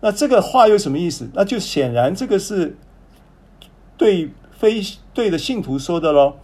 [0.00, 1.30] 那这个话有什么意思？
[1.34, 2.76] 那就显然这个是
[3.96, 4.30] 对。
[4.58, 4.80] 非
[5.12, 6.36] 对的信徒说的喽，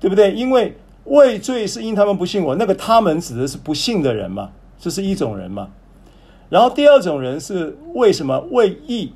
[0.00, 0.32] 对不对？
[0.32, 0.74] 因为
[1.04, 5.70] 畏罪是因他们不信我，那个他们指的是不信的人嘛，这是一种人嘛。
[6.48, 8.40] 然后第二种人是为什么？
[8.50, 9.12] 为义。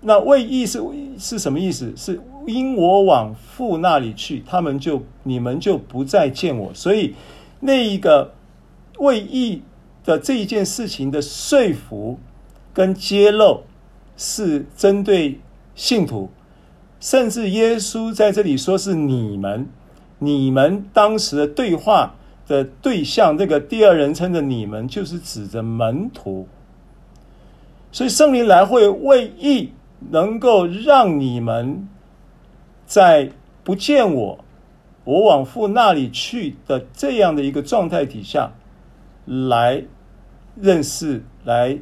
[0.00, 0.80] 那为义是
[1.18, 1.92] 是什么意思？
[1.96, 6.72] 是因我往父那里去，他们就你们就不再见我。
[6.74, 7.14] 所以
[7.60, 8.32] 那一个
[8.98, 9.62] 为义
[10.04, 12.18] 的这一件事情的说服
[12.72, 13.62] 跟揭露，
[14.16, 15.40] 是针对
[15.74, 16.30] 信徒。
[17.00, 19.68] 甚至耶稣在这里说是你们，
[20.18, 22.14] 你们当时的对话
[22.46, 26.46] 的对象，这个第二人称的你们，就是指着门徒。
[27.92, 29.72] 所以圣灵来会为义，
[30.10, 31.88] 能够让你们
[32.86, 33.30] 在
[33.64, 34.44] 不见我，
[35.04, 38.52] 我往父那里去的这样的一个状态底下，
[39.24, 39.82] 来
[40.54, 41.78] 认识，来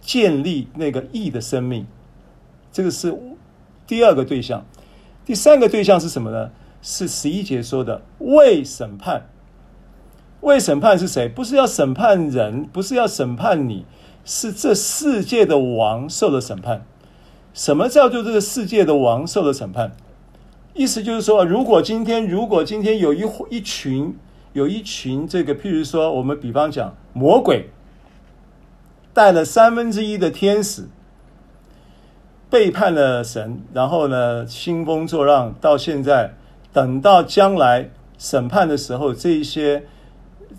[0.00, 1.86] 建立那个义的生命。
[2.70, 3.16] 这个是。
[3.88, 4.66] 第二个对象，
[5.24, 6.50] 第三个对象是什么呢？
[6.88, 9.28] 是十一节说的未审判。
[10.40, 11.28] 未审判是谁？
[11.28, 13.84] 不是要审判人，不是要审判你，
[14.24, 16.86] 是这世界的王受了审判。
[17.52, 19.96] 什么叫做这个世界的王受了审判？
[20.74, 24.16] 意思就是说，如果今天，如果今天有一一群，
[24.52, 27.70] 有一群这个，譬如说，我们比方讲魔鬼
[29.12, 30.84] 带了三分之一的天使。
[32.48, 36.34] 背叛了神，然后呢，兴风作浪，到现在，
[36.76, 39.86] 等到将来审判的时候，这一些、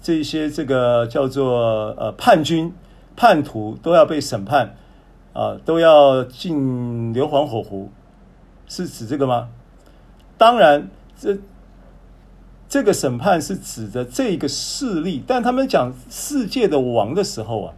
[0.02, 2.74] 这一些这个叫做呃叛军、
[3.16, 4.76] 叛徒都要被审判，
[5.34, 7.92] 啊、都要进硫磺火湖，
[8.66, 9.50] 是指这个吗？
[10.40, 11.38] 当然，这
[12.68, 17.74] 这个审判是指的这个势力，但他们讲世界的王的时候啊。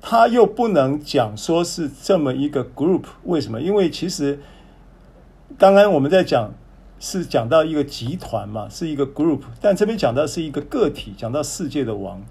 [0.00, 3.60] 他又不能讲说是这么一个 group，为什么？
[3.60, 4.40] 因为其实
[5.58, 6.52] 刚刚我们在讲
[6.98, 12.22] 是讲到一个集团嘛，是一个 group，但这边讲到是一个个体，讲到世界的王，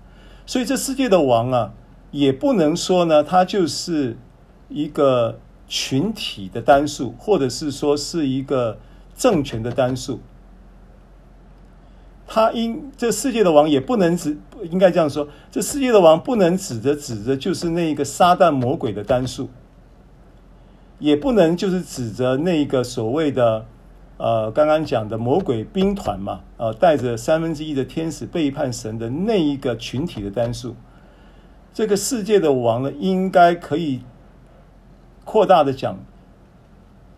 [0.45, 1.73] 所以这世界的王啊，
[2.11, 4.17] 也不能说呢，它就是
[4.69, 8.77] 一个群体的单数，或者是说是一个
[9.15, 10.19] 政权的单数。
[12.33, 14.37] 他因这世界的王也不能指，
[14.69, 19.49] 应该这样说，这世界的王不能指着指着就是那一个撒旦魔鬼的单数，
[21.01, 23.65] 也不能就是指着那个所谓的
[24.15, 30.77] 呃刚刚讲的魔鬼兵团嘛，呃带着三分之一的天使背叛神的那一个群体的单数。
[31.73, 33.99] 这个世界的王呢，应该可以
[35.25, 35.97] 扩大的讲，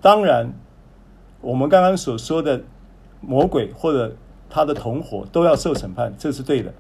[0.02, 0.52] 当然
[1.42, 2.64] 我们刚刚所说的
[3.22, 4.16] 魔鬼或者。
[4.56, 6.72] 他的同伙都要受审判，这是对的。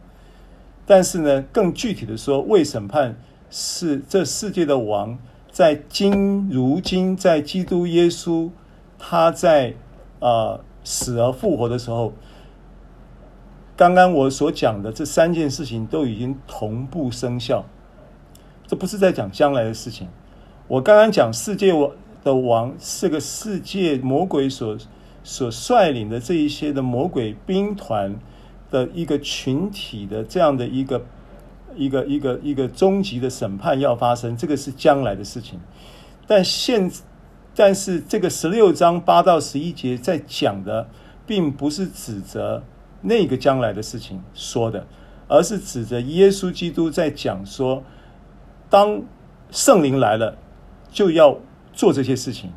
[0.86, 3.18] 但是呢，更具体的说，未审判
[3.49, 5.18] 是这世界的王，
[5.54, 8.49] 在今如今在基督耶稣
[8.99, 9.76] 他在
[10.20, 12.12] 啊、死而复活的时候，
[13.78, 17.64] 刚刚我所讲的这三件事情都已经同步生效。
[18.68, 20.10] 这不是在讲将来的事情。
[20.68, 21.72] 我刚刚讲世界
[22.22, 24.78] 的王是个世界魔鬼所。
[25.26, 28.14] 所率领的这一些的魔鬼兵团
[28.70, 31.01] 的一个群体的这样的一个
[31.76, 35.59] 一个一个一个终极的审判要发生，这个是将来的事情。
[36.26, 36.91] 但现
[37.55, 40.88] 但是这个十六章八到十一节在讲的，
[41.26, 42.63] 并不是指责
[43.01, 44.88] 那个将来的事情说的，
[45.28, 47.84] 而是指着耶稣基督在讲说，
[48.69, 49.01] 当
[49.51, 50.38] 圣灵来了，
[50.91, 51.38] 就要
[51.74, 52.51] 做这些事情，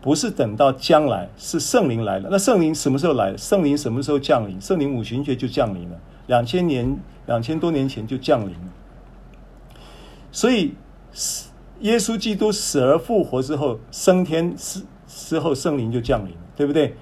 [0.00, 2.28] 不是等到将来，是圣灵来了。
[2.30, 3.36] 那圣灵什么时候来？
[3.36, 4.60] 圣灵什么时候降临？
[4.60, 8.72] 圣灵五旬节就降临了，两千年、两千多年前就降临了。
[10.30, 10.74] 所以，
[11.80, 16.94] 耶稣基督死而复活之后，升天之之后，圣灵就降临了，对不对？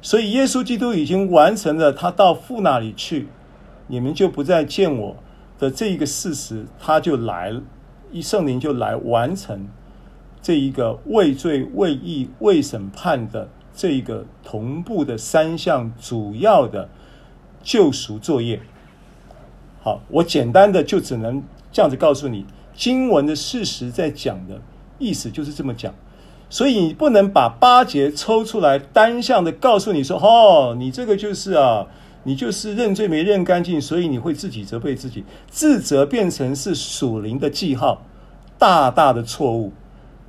[0.00, 3.26] 所以，耶稣基督已经完成了他到父那里去，
[3.88, 5.16] 你们就不再见我
[5.58, 7.60] 的这一个事实，他就来了，
[8.12, 9.66] 一圣灵就来完成
[10.40, 16.88] 这一个为罪、为义、为审判的这一个同步的三项主要的
[17.68, 18.62] 救赎作业。
[19.82, 22.46] 好，我简单的就只能这样子告诉你。
[22.74, 24.58] 经文的事实在讲的
[24.98, 25.94] 意思就是这么讲，
[26.48, 31.86] 所以你不能把八节抽出来单向的告诉你说，哦，你这个就是啊，
[32.22, 38.00] 你就是认罪没认干净，所以你会自己责备自己，自责变成是属灵的记号，
[38.58, 39.74] 大大的错误，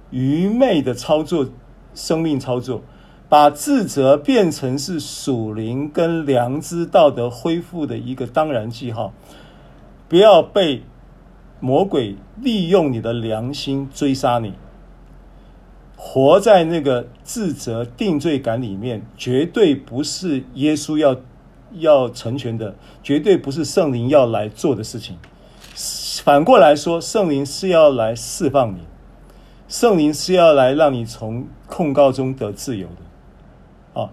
[0.10, 1.48] 愚昧的操作，
[1.96, 2.82] 生命操作，
[3.30, 9.14] 把自责变成是属灵跟良知道德恢复的一个当然记号，
[10.10, 10.82] 不要被。
[11.62, 14.54] 魔鬼利用你的良心追杀你，
[15.98, 21.18] 活在那个自责定罪感里面，绝对不是耶稣要
[21.74, 25.18] 要成全的，绝对不是圣灵要来做的事情。
[26.24, 28.80] 反过来说，圣灵是要来释放你，
[29.68, 33.09] 圣灵是要来让你从控告中得自由的。
[33.94, 34.10] 啊，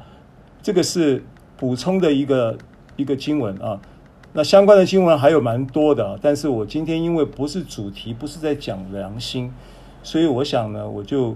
[0.62, 1.24] 这个是
[1.56, 2.56] 补充的一个
[2.96, 3.80] 一个经文啊。
[4.32, 9.50] 那相关的经文还有蛮多的，但是我今天因为不是主题，不是在讲良心，
[10.02, 11.34] 所以我想呢，我就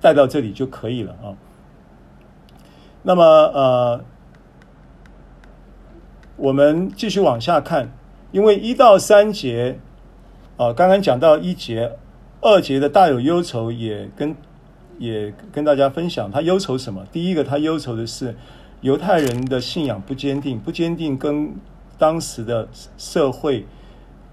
[0.00, 1.36] 带到这里就可以了啊。
[3.04, 4.04] 那么呃，
[6.36, 7.92] 我们继续往下看，
[8.32, 9.78] 因为一到三节
[10.56, 11.92] 啊，刚刚讲到一节、
[12.40, 14.34] 二节的大有忧愁，也跟
[14.98, 17.06] 也跟大家分享，他忧愁什么？
[17.12, 18.36] 第一个，他忧愁的是
[18.80, 21.54] 犹太人的信仰不坚定，不坚定跟。
[21.98, 22.68] 当时的
[22.98, 23.60] 社会，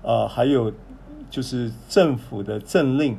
[0.01, 0.73] 啊、呃，还有
[1.29, 3.17] 就是政府的政令，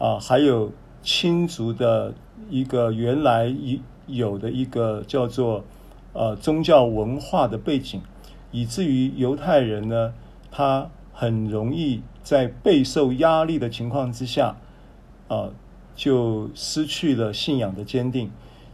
[0.00, 2.12] 啊、还有亲族的
[2.50, 5.64] 一个原来已有的一个叫做
[6.12, 8.02] 呃宗教文化的背景，
[8.50, 10.12] 以至于犹太人呢，
[10.50, 14.56] 他很容易在备受压力的情况之下，
[15.28, 15.50] 啊、
[15.94, 18.30] 就失去了信仰的坚定，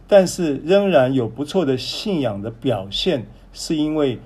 [0.07, 4.19] 但是仍然有不错的信仰的表现，是因为。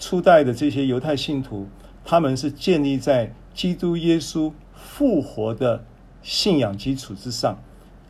[0.00, 1.66] 初代的这些犹太信徒，
[2.04, 5.84] 他们是建立在基督耶稣复活的
[6.22, 7.58] 信仰基础之上。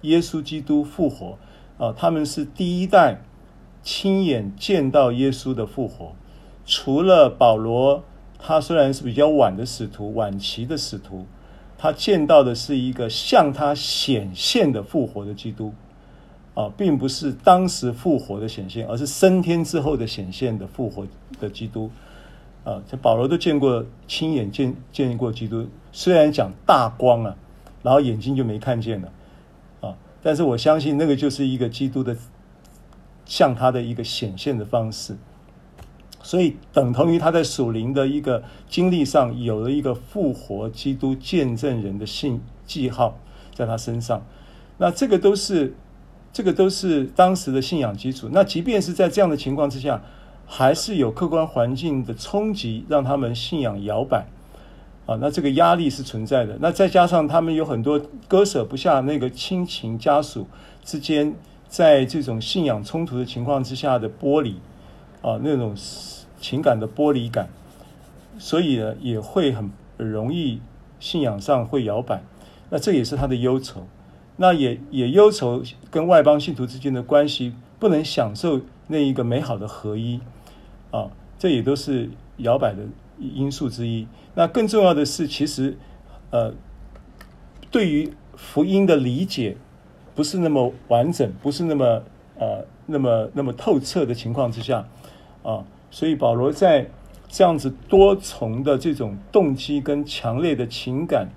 [0.02, 1.38] 耶稣基督复活，
[1.78, 3.22] 啊，他们是第一代
[3.82, 6.12] 亲眼见到耶稣的复活。
[6.66, 8.04] 除了保罗，
[8.38, 11.24] 他虽然是比较晚的使徒，晚期的使徒，
[11.78, 15.72] 他见到的是一个向他显现的复活的基督。
[16.54, 21.06] 啊，并不是当时复活的显现，而是升天之后的显现的复活
[21.38, 21.88] 的基督。
[22.64, 25.64] 啊，这保罗都见过，亲眼见见过基督。
[25.92, 27.36] 虽然讲大光啊，
[27.84, 29.12] 然后眼睛就没看见了，
[29.80, 32.16] 啊，但是我相信那个就是一个基督的
[33.24, 35.16] 向他的一个显现的方式。
[36.22, 43.18] 所以等同于他在属灵的一个经历上有了一个复活基督见证人的信记号
[43.54, 44.24] 在他身上。
[44.78, 45.74] 那这个都是。
[46.30, 48.28] 这个都是当时的信仰基础。
[48.30, 50.00] 那即便是在这样的情况之下，
[50.46, 54.24] 还是有客观环境的冲击，让他们信仰摇摆
[55.06, 55.16] 啊。
[55.20, 56.56] 那这个压力是存在的。
[56.60, 60.46] 那再加上他们有很多割舍不下那个亲情家属
[60.84, 61.34] 之间，
[61.66, 64.60] 在这种信仰冲突的情况之下的剥离
[65.22, 65.74] 啊，那种
[66.40, 67.48] 情感的剥离感，
[68.38, 70.60] 所以呢，也会很容易
[71.00, 72.22] 信仰上会摇摆。
[72.70, 73.86] 那这也是他的忧愁。
[74.36, 80.20] 那也也忧愁跟外邦信徒之间的关系不能享受那一个美好的合一
[80.92, 82.84] 啊，这也都是摇摆的
[83.18, 84.06] 因素之一。
[84.36, 85.76] 那更重要的是，其实
[86.30, 86.54] 呃，
[87.72, 89.56] 对于福音的理解
[90.14, 92.02] 不是那么完整，不是那么
[92.38, 94.86] 呃那么那么透彻的情况之下
[95.42, 96.86] 啊，所以保罗在
[97.28, 101.28] 这样子多重的这种动机跟强烈的情感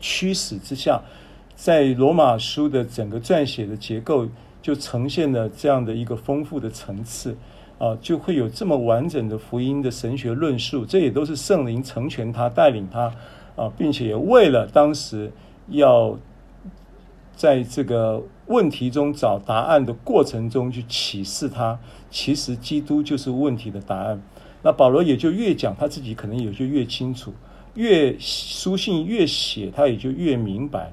[0.00, 1.00] 驱使之下。
[1.56, 4.26] 在罗马书的整个撰写的结构，
[4.60, 7.36] 就呈现了这样的一个丰富的层次，
[7.78, 10.84] 啊，就会有这么完整的福音的神学论述。
[10.84, 13.02] 这也都是圣灵成全他、带领他，
[13.54, 15.30] 啊，并且也为了当时
[15.68, 16.18] 要
[17.36, 21.78] 在这个问题中找答案的过程中去启示他，
[22.10, 24.20] 其实基督就是问题的答案。
[24.62, 27.32] 那保罗也就越讲他自己可能也就越清楚，
[27.74, 30.92] 越书信越写他也就越明白。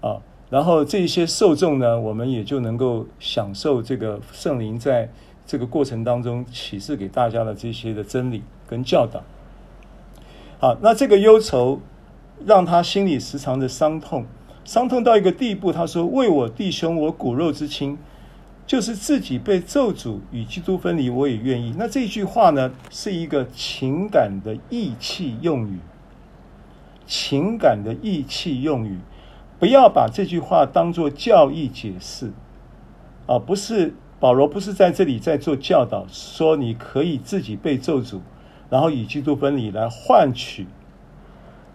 [0.00, 0.20] 啊，
[0.50, 5.08] 然后这些受众呢，我们也就能够享受这个圣灵在
[5.46, 9.22] 这个过程当中启示给大家的这些的真理跟教导。
[10.58, 11.80] 好，那这个忧愁
[12.44, 14.26] 让他心里时常的伤痛，
[14.64, 17.98] 伤痛到一个地步，他说：“为我弟兄，我骨肉之亲，
[18.66, 25.78] 就是自己被咒诅与基督分离，我也愿意。”那这句话呢，是一个情感的义气用语，
[27.06, 28.98] 情感的义气用语。
[29.58, 32.32] 不要把这句话当作教义解释，
[33.26, 38.20] 啊，不是保罗不是在这里在做教导，说你可以自己被咒诅，
[38.70, 40.66] 然后与基督分离来换取，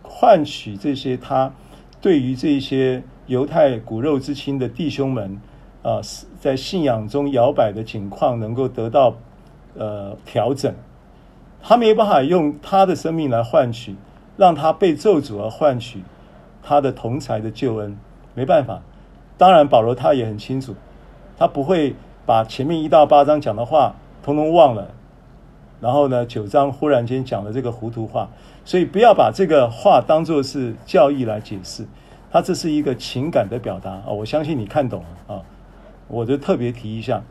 [0.03, 1.53] 换取这些他
[2.01, 5.41] 对于这些犹太骨肉之亲的弟兄们
[5.81, 6.01] 啊，
[6.39, 9.15] 在信仰中摇摆的情况能够得到
[9.75, 10.73] 呃调整，
[11.61, 13.95] 他没办法用他的生命来换取，
[14.37, 16.03] 让他被咒诅而换取。
[16.61, 17.97] 他的同才的救恩。
[18.33, 18.81] 没办法，
[19.37, 20.75] 当然保罗他也很清楚，
[21.37, 21.95] 他不会
[22.25, 24.89] 把前面一到八章讲的话通通忘了，
[25.79, 28.29] 然后呢九章忽然间讲了这个糊涂话，
[28.67, 31.87] 所以不要把这个话当作是教义来解释，
[32.29, 35.41] 他这是一个情感的表达啊，我相信你看懂了啊，
[36.09, 37.23] 我就特别提一下。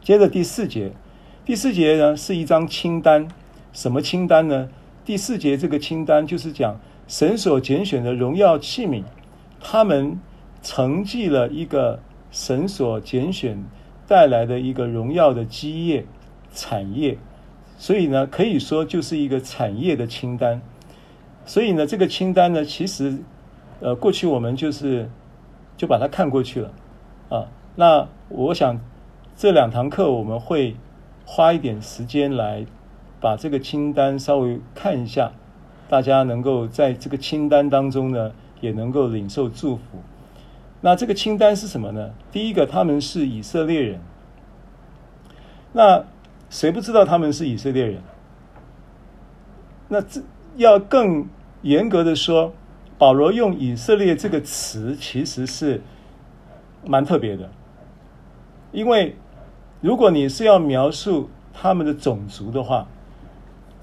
[0.00, 0.92] 接着第四节，
[1.44, 3.26] 第四节呢是一张清单，
[3.72, 4.68] 什么清单呢？
[5.04, 6.78] 第四节这个清单就是讲。
[7.08, 9.04] 神所拣选的荣耀器皿，
[9.60, 10.20] 他们
[10.60, 12.00] 承继了一个
[12.32, 13.64] 神所拣选
[14.08, 16.04] 带来的一个荣耀的基业
[16.52, 17.16] 产业，
[17.78, 20.60] 所以呢，可以说就是一个产业的清单。
[21.44, 23.18] 所以呢，这个清单呢，其实
[23.80, 25.08] 呃，过去我们就是
[25.76, 26.72] 就把它看过去了
[27.28, 27.46] 啊。
[27.74, 28.80] 那我想
[29.36, 30.74] 这两堂课我们会
[31.24, 32.64] 花一点时间来
[33.20, 35.32] 把这个清单稍微看一下。
[35.88, 39.82] 大家能够在这个清单当中呢，也能够领受祝福。
[40.80, 42.10] 那这个清单是什么呢？
[42.32, 44.00] 第一个，他们是以色列人。
[45.72, 46.04] 那
[46.56, 48.00] 谁不知道他们是以色列人？
[49.88, 50.22] 那这
[50.56, 51.28] 要更
[51.60, 52.54] 严格的说，
[52.96, 55.82] 保罗用以色列这个词其实是
[56.82, 57.50] 蛮特别的，
[58.72, 59.14] 因为
[59.82, 62.88] 如果你是要描述他们的种族的话。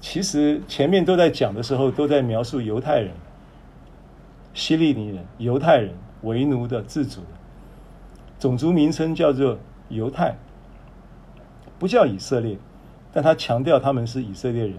[0.00, 3.10] 其实前面都在讲的时候，都在描述犹太人、
[4.52, 7.28] 希利尼人、犹太人为奴的自主的
[8.38, 9.56] 种族名称叫做
[9.88, 10.36] 犹太，
[11.78, 12.58] 不叫以色列，
[13.12, 14.78] 但他强调他们是以色列人。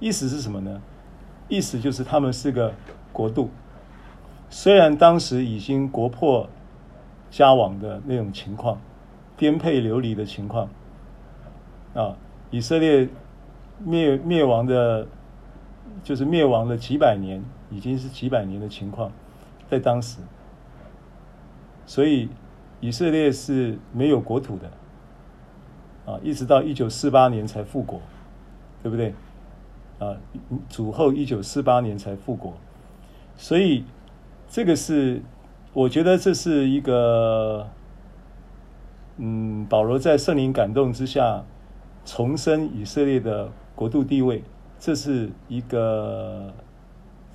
[0.00, 0.82] 意思是什么呢？
[1.48, 2.72] 意思就是他们是个
[3.12, 3.50] 国度，
[4.48, 6.48] 虽然当时已经国破
[7.30, 8.80] 家亡的那种情况，
[9.36, 10.68] 颠沛流离的情况
[11.94, 12.16] 啊，
[12.50, 13.08] 以色列。
[13.84, 15.08] 灭灭亡的，
[16.04, 19.10] 就是灭亡了几百年，已经是几百年的情况，
[19.68, 20.18] 在当时，
[21.84, 22.28] 所以
[22.78, 24.70] 以色列是没有国土的，
[26.06, 28.00] 啊，一直到一九四八年才复国，
[28.82, 29.14] 对不对？
[29.98, 30.16] 啊，
[30.68, 32.54] 主后一九四八年才复国，
[33.36, 33.84] 所以
[34.48, 35.22] 这个是，
[35.72, 37.68] 我觉得这是一个，
[39.16, 41.44] 嗯，保罗在圣灵感动之下
[42.04, 43.50] 重生以色列的。
[43.74, 44.44] 国度地位，
[44.78, 46.52] 这是一个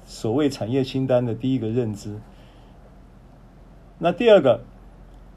[0.06, 2.16] 所谓产业清单的第一个认知。
[3.98, 4.62] 那第二个，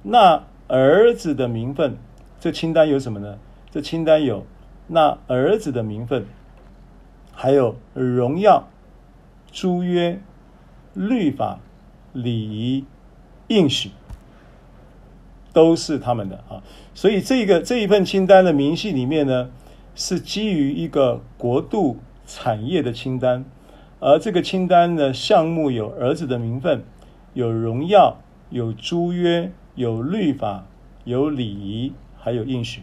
[0.03, 1.97] 那儿子的名分，
[2.41, 3.39] 这清单有什么呢？
[3.71, 4.45] 这清单有
[4.89, 6.25] 那儿子的名分，
[7.33, 8.67] 还有荣耀、
[9.53, 10.19] 租约、
[10.95, 11.61] 律法、
[12.13, 12.85] 礼仪、
[13.49, 13.91] 应许，
[15.53, 16.63] 都是他们的啊。
[16.95, 19.51] 所以这个这一份清单的明细里面呢，
[19.95, 23.45] 是基于一个国度产业的清单，
[24.01, 26.83] 而这个清单的项目有儿子的名分，
[27.35, 28.17] 有荣耀，
[28.49, 30.67] 有租约，有律法，
[31.05, 32.83] 有礼仪，还有应许。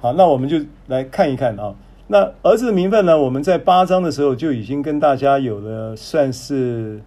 [0.00, 1.74] 好，那我们就来看一看啊。
[2.08, 3.18] 那儿子的名分呢？
[3.18, 7.00] 我们在八章的时候就已经跟大家有了算是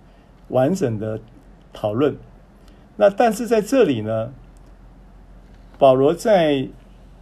[0.48, 1.20] 完整的
[1.72, 2.18] 讨论。
[2.96, 4.34] 那但是在这里呢，
[5.78, 6.68] 保罗在。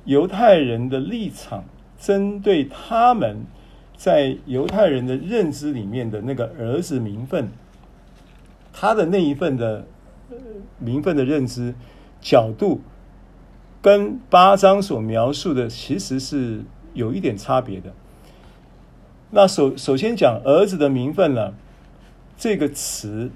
[0.05, 1.63] 犹太人的立场，
[1.97, 3.43] 针对他们
[3.97, 7.49] 在犹太人的认知里面的那个儿子名分，
[8.71, 9.83] 他的那一份的
[10.77, 11.73] 名分的认知
[12.21, 12.81] 角度，
[13.85, 16.63] 跟八章所描述的其实是
[16.95, 17.93] 有一点差别的。
[19.29, 21.53] 那首首先讲儿子的名分呢，
[22.35, 23.29] 这个词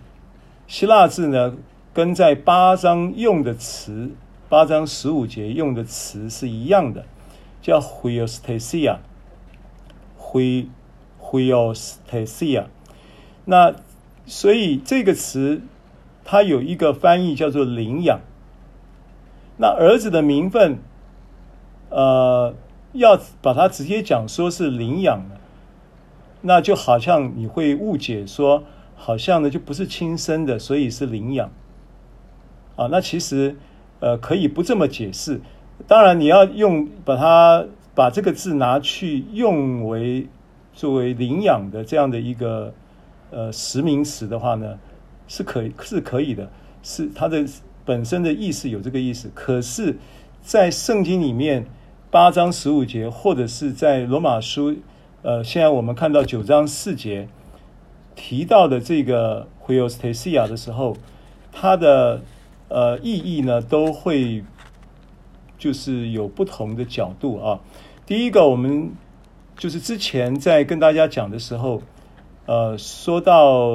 [0.65, 1.55] 希腊字呢，
[1.93, 4.09] 跟在八章用的词。
[4.49, 7.05] 八章十五节用的词是一样的，
[7.61, 10.65] 叫 huiothesia，hu
[11.21, 12.65] huiothesia。
[13.45, 13.75] 那
[14.25, 15.61] 所以这个词
[16.25, 18.21] 它有一个翻译叫做领养。
[19.61, 20.79] 那儿子的名分，
[21.89, 22.55] 呃，
[22.93, 25.35] 要把它直接讲说是领养的，
[26.39, 28.63] 那就好像你会误解说，
[28.95, 31.51] 好像呢就不是亲生的，所以是领养。
[32.77, 33.57] 啊，那其实
[33.99, 35.41] 呃可以不这么解释。
[35.85, 40.29] 当然你要用把它把这个字拿去用为
[40.73, 42.73] 作为领养的这样的一个
[43.29, 44.79] 呃实名词的话呢，
[45.27, 46.49] 是可以是可以的，
[46.81, 47.45] 是它的。
[47.89, 49.97] 本身的意思有这个意思，可是，
[50.43, 51.65] 在圣经里面
[52.11, 54.75] 八章十五节，或者是在罗马书，
[55.23, 57.27] 呃，现在我们看到九章四节
[58.15, 60.97] 提到的这个 huiothesia 的时候，
[61.51, 62.21] 它的
[62.67, 64.43] 呃意义呢，都会
[65.57, 67.59] 就是有不同的角度啊。
[68.05, 68.91] 第一个，我们
[69.57, 71.81] 就是之前在跟大家讲的时候，
[72.45, 73.67] 呃，说到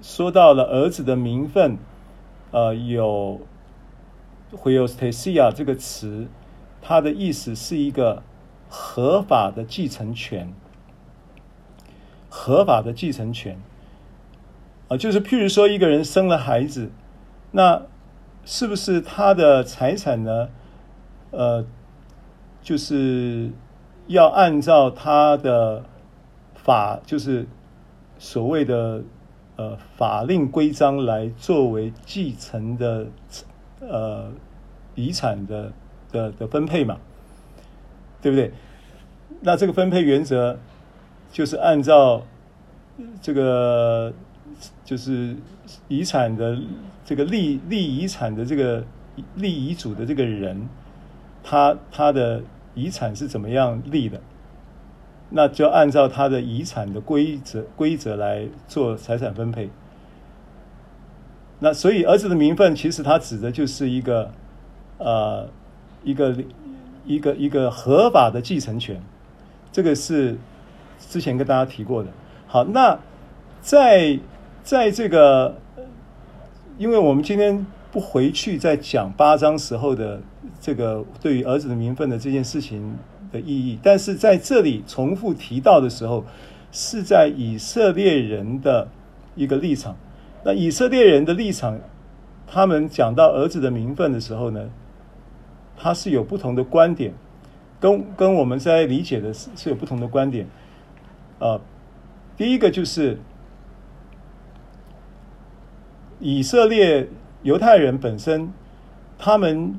[0.00, 1.76] 说到了儿子的名分。
[2.52, 3.40] 呃，有
[4.52, 6.26] huiothesia 这个词，
[6.82, 8.24] 它的意思是一个
[8.68, 10.52] 合法的继承权，
[12.28, 13.56] 合法的继承权。
[14.88, 16.90] 啊、就是譬如说一个人生了孩子，
[17.52, 17.82] 那
[18.44, 20.48] 是不是他的财产呢？
[21.30, 21.64] 呃，
[22.60, 23.52] 就是
[24.08, 25.84] 要按照他的
[26.54, 27.46] 法，就是
[28.18, 29.04] 所谓的。
[29.60, 33.06] 呃，法令规章来作为继承的
[33.78, 34.32] 呃
[34.94, 35.70] 遗产的
[36.10, 36.96] 的的分配嘛，
[38.22, 38.50] 对不对？
[39.42, 40.58] 那这个分配原则
[41.30, 42.22] 就是按照
[43.20, 44.10] 这个
[44.82, 45.36] 就是
[45.88, 46.58] 遗产的
[47.04, 48.82] 这个立立遗产的这个
[49.34, 50.66] 立遗嘱的这个人，
[51.44, 52.42] 他他的
[52.74, 54.18] 遗产是怎么样立的？
[55.32, 59.70] 那就按照他的遗产的规则规则来做财产分配。
[61.60, 64.32] 那所以儿子的名分其实他指的就是一个，
[64.98, 65.48] 呃，
[66.02, 66.36] 一个
[67.06, 69.00] 一个一个合法的继承权。
[69.70, 70.36] 这个是
[70.98, 72.08] 之前跟大家提过的。
[72.48, 72.98] 好，那
[73.60, 74.18] 在
[74.64, 75.54] 在这个，
[76.76, 80.20] 因为我们今天不回去再讲八章时候的
[80.60, 82.98] 这个对于儿子的名分的这件事情。
[83.32, 86.24] 的意义，但是在这里重复提到的时候，
[86.72, 88.88] 是在以色列人的
[89.36, 89.96] 一个立场。
[90.44, 91.78] 那以色列人的立场，
[92.46, 94.70] 他们讲到儿子的名分的时候呢，
[95.76, 97.12] 他是有不同的观点，
[97.78, 100.46] 跟跟我们在理解的是是有不同的观点。
[101.38, 101.60] 呃，
[102.36, 103.18] 第一个就是
[106.18, 107.08] 以色列
[107.42, 108.52] 犹太人本身，
[109.18, 109.74] 他们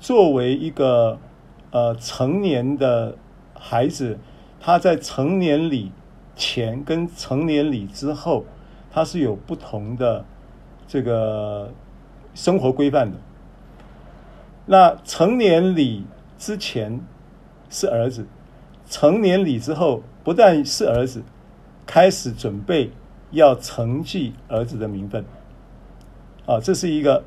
[0.00, 1.18] 作为一个。
[1.70, 3.14] 呃，成年的
[3.54, 4.18] 孩子，
[4.58, 5.92] 他在成年礼
[6.34, 8.46] 前跟成年礼之后，
[8.90, 10.24] 他是有不同的
[10.86, 11.70] 这个
[12.34, 13.18] 生活规范的。
[14.64, 16.06] 那成年礼
[16.38, 17.00] 之前
[17.68, 18.26] 是儿子，
[18.88, 21.22] 成年礼之后不但是儿子，
[21.86, 22.90] 开始准备
[23.30, 25.22] 要承继儿子的名分。
[26.46, 27.24] 啊，这是一个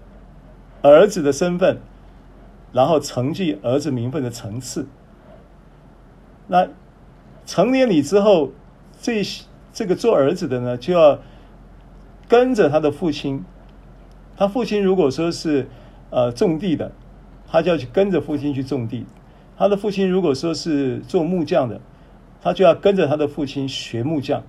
[0.82, 1.78] 儿子的身份。
[2.74, 4.88] 然后承继儿子名分的层次，
[6.48, 6.68] 那
[7.46, 8.52] 成年礼之后，
[9.02, 9.22] 这
[9.74, 11.20] 这个做儿子的呢，就要
[12.28, 13.44] 跟着他的父亲。
[14.38, 15.68] 他父亲如果说是
[16.10, 16.92] 呃种地的，
[17.48, 19.04] 他就要去跟着父亲去种地；
[19.58, 21.80] 他的父亲如果说是做木匠的，
[22.42, 24.42] 他就要跟着他的父亲学木匠。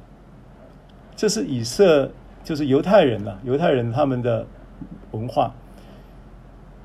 [1.17, 2.11] 这是以色，
[2.43, 4.47] 就是犹太人呐，犹太人他们的
[5.11, 5.55] 文化。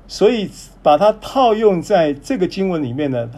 [0.08, 0.50] 所以
[0.82, 3.30] 把它套用在这个经文里面呢，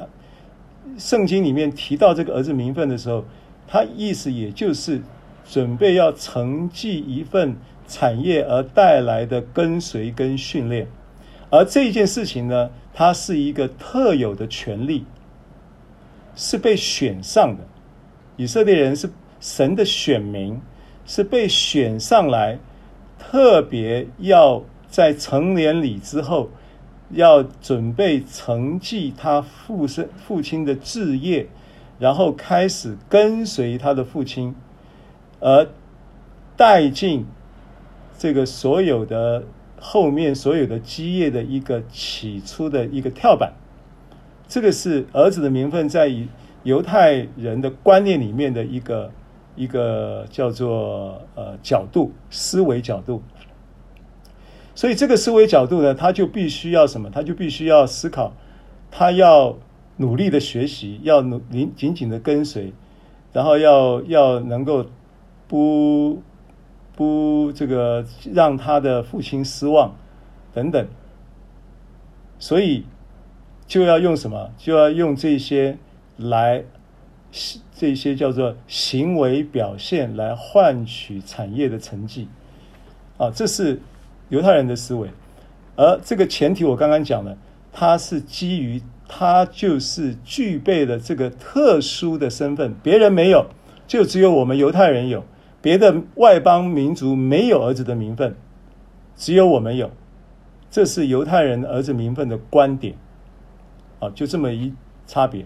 [0.97, 3.25] 圣经里面提到这个儿子名分的时候，
[3.67, 5.03] 他意思也就是
[5.45, 7.57] 准备要承继一份
[7.89, 10.87] 产业而带来的跟随跟训练，
[11.51, 15.05] 而这件事情呢，它是一个特有的权利，
[16.37, 17.65] 是被选上的。
[18.37, 19.11] 以色列人是
[19.41, 20.61] 神的选民，
[21.05, 22.59] 是被选上来，
[23.19, 26.49] 特别要在成年礼之后。
[27.11, 31.49] 要准备承继他父身父亲的志业，
[31.99, 34.55] 然后开始跟随他的父亲，
[35.41, 35.69] 而
[36.57, 37.27] 带进
[38.19, 39.45] 这个所有的
[39.81, 43.53] 后面所有的基业的一个起初的一个跳板。
[44.47, 46.13] 这个是儿子的名分在
[46.63, 49.11] 犹太人的观念里面的一个
[49.57, 53.23] 一个叫做呃角度思维角度。
[54.81, 57.11] 所以这个思维角度呢，他就必须要什么？
[57.11, 58.33] 他就必须要思考，
[58.91, 59.59] 他要
[59.99, 61.39] 努力的学习，要努
[61.77, 62.73] 紧紧的跟随，
[63.35, 64.87] 然后要要能够
[65.47, 66.23] 不
[66.97, 69.95] 不这个让他的父亲失望
[70.55, 70.87] 等等，
[72.39, 72.87] 所以
[73.67, 74.51] 就要用什么？
[74.57, 75.77] 就要用这些
[76.17, 76.65] 来
[77.75, 82.29] 这些叫做行为表现来换取产业的成绩
[83.19, 83.83] 啊，这是
[84.31, 85.11] 犹太人的思维。
[85.77, 87.37] 而这个前提我刚刚讲了，
[87.73, 93.47] 它是基于他就是具备了这个特殊的身份，别人没有，
[93.87, 95.25] 就只有我们犹太人有，
[95.61, 98.35] 别的外邦民族没有儿子的名分，
[99.17, 99.91] 只有我们有，
[100.71, 102.95] 这是犹太人儿子名分的观点，
[103.99, 104.73] 啊，就这么一
[105.07, 105.45] 差别。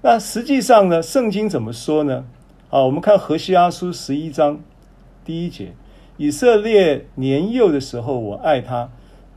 [0.00, 2.24] 那实际上呢，圣经怎么说呢？
[2.70, 4.58] 啊，我们看何西阿书十一章
[5.24, 5.74] 第一节，
[6.22, 8.88] 以色列年幼的时候，我爱他。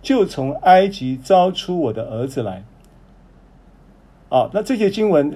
[0.03, 2.63] 就从埃及招出我的儿子来。
[4.29, 5.35] 啊，那这些经文，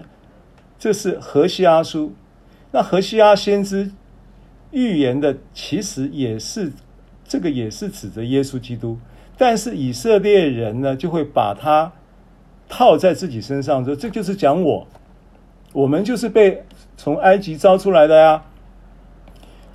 [0.77, 2.13] 这是何西阿书。
[2.69, 3.91] 那何西阿先知
[4.69, 6.71] 预言的，其实也是
[7.27, 8.99] 这个，也是指着耶稣基督。
[9.39, 11.91] 但是以色列人呢，就会把它
[12.67, 14.87] 套在自己身上，说这就是讲我，
[15.73, 16.63] 我们就是被
[16.95, 18.45] 从埃及招出来的呀。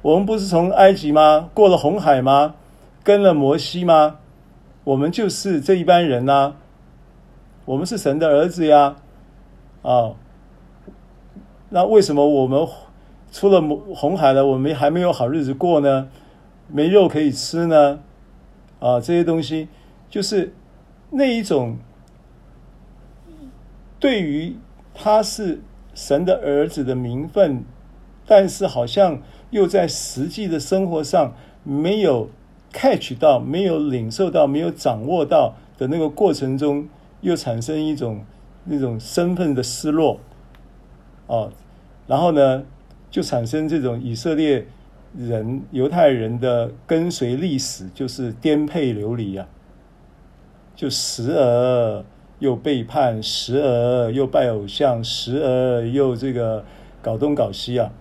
[0.04, 1.48] 我们不是从埃及吗？
[1.54, 2.56] 过了红海吗？
[3.02, 4.18] 跟了摩西吗？
[4.84, 6.56] 我们就是这一般人呐、
[7.64, 8.96] 我们是神的儿子呀，
[9.80, 10.12] 啊，
[11.70, 12.68] 那为什么我们
[13.32, 13.62] 出了
[13.94, 16.10] 红海了，我们还没有好日子过呢？
[16.68, 18.00] 没肉可以吃呢？
[18.80, 19.68] 啊，这些东西
[20.10, 20.52] 就是
[21.08, 21.78] 那一种
[23.98, 24.58] 对于
[24.92, 25.62] 他是
[25.94, 27.64] 神的儿子的名分，
[28.26, 29.22] 但是好像
[29.54, 31.32] 又在实际的生活上
[31.62, 32.28] 没有。
[32.76, 36.88] catch 到没有领受到没有掌握到的那个过程中，
[37.20, 38.24] 又产生一种
[38.64, 40.18] 那种身份的失落，
[41.28, 41.52] 哦，
[42.08, 42.64] 然后呢，
[43.12, 44.66] 就产生这种以色列
[45.16, 49.46] 人犹太人的跟随历史，就是颠沛流离啊，
[50.74, 52.04] 就时而
[52.40, 56.64] 又背叛，时而又拜偶像，时而又这个
[57.00, 57.92] 搞东搞西啊，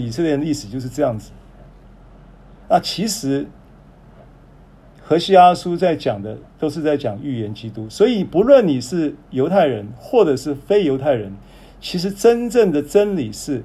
[0.00, 1.30] 以色列的历史就是这样子。
[2.68, 3.46] 那其实。
[5.08, 11.32] 何西阿书在讲的都是在讲预言基督，所以不论你是犹太人或者是非犹太人，
[11.80, 13.62] 其实真正的真理是，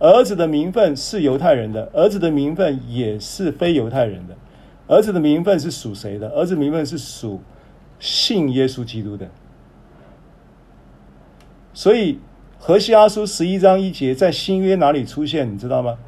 [0.00, 4.36] 儿子的名分是犹太人的，儿子的名分也是非犹太人的。
[4.88, 6.28] 儿子的名分是属谁的？
[6.30, 7.40] 儿子名分是属
[8.00, 9.28] 信耶稣基督的。
[11.72, 12.18] 所以
[12.66, 15.52] 何西阿书十一章一节在新约哪里出现？
[15.52, 15.98] 你知道吗？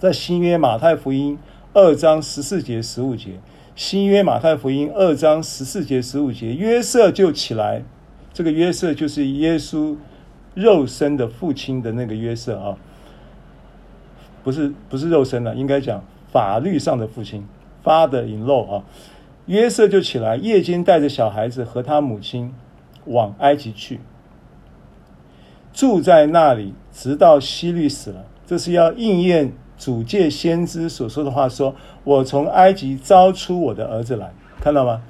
[0.00, 1.38] 在新约马太福音
[1.72, 3.38] 二章十四节、十五节。
[3.76, 7.84] 新约马太福音二章十四节十五节，约瑟就起来，
[8.32, 9.96] 这个约瑟就是耶稣
[10.54, 12.76] 肉身的父亲的那个约瑟啊，
[14.42, 16.02] 不是不是肉身的，应该讲
[16.32, 17.46] 法律上的父亲
[17.84, 18.84] ，Father in law 啊。
[19.46, 22.52] 约瑟就起来，夜间带着小孩子和他母亲
[23.04, 24.00] 往埃及去，
[25.74, 28.24] 住在那里，直到希律死了。
[28.46, 29.52] 这是要应验。
[29.76, 35.02] 主借先知所说的话说：“我从埃及招出我的儿子来，看到吗？”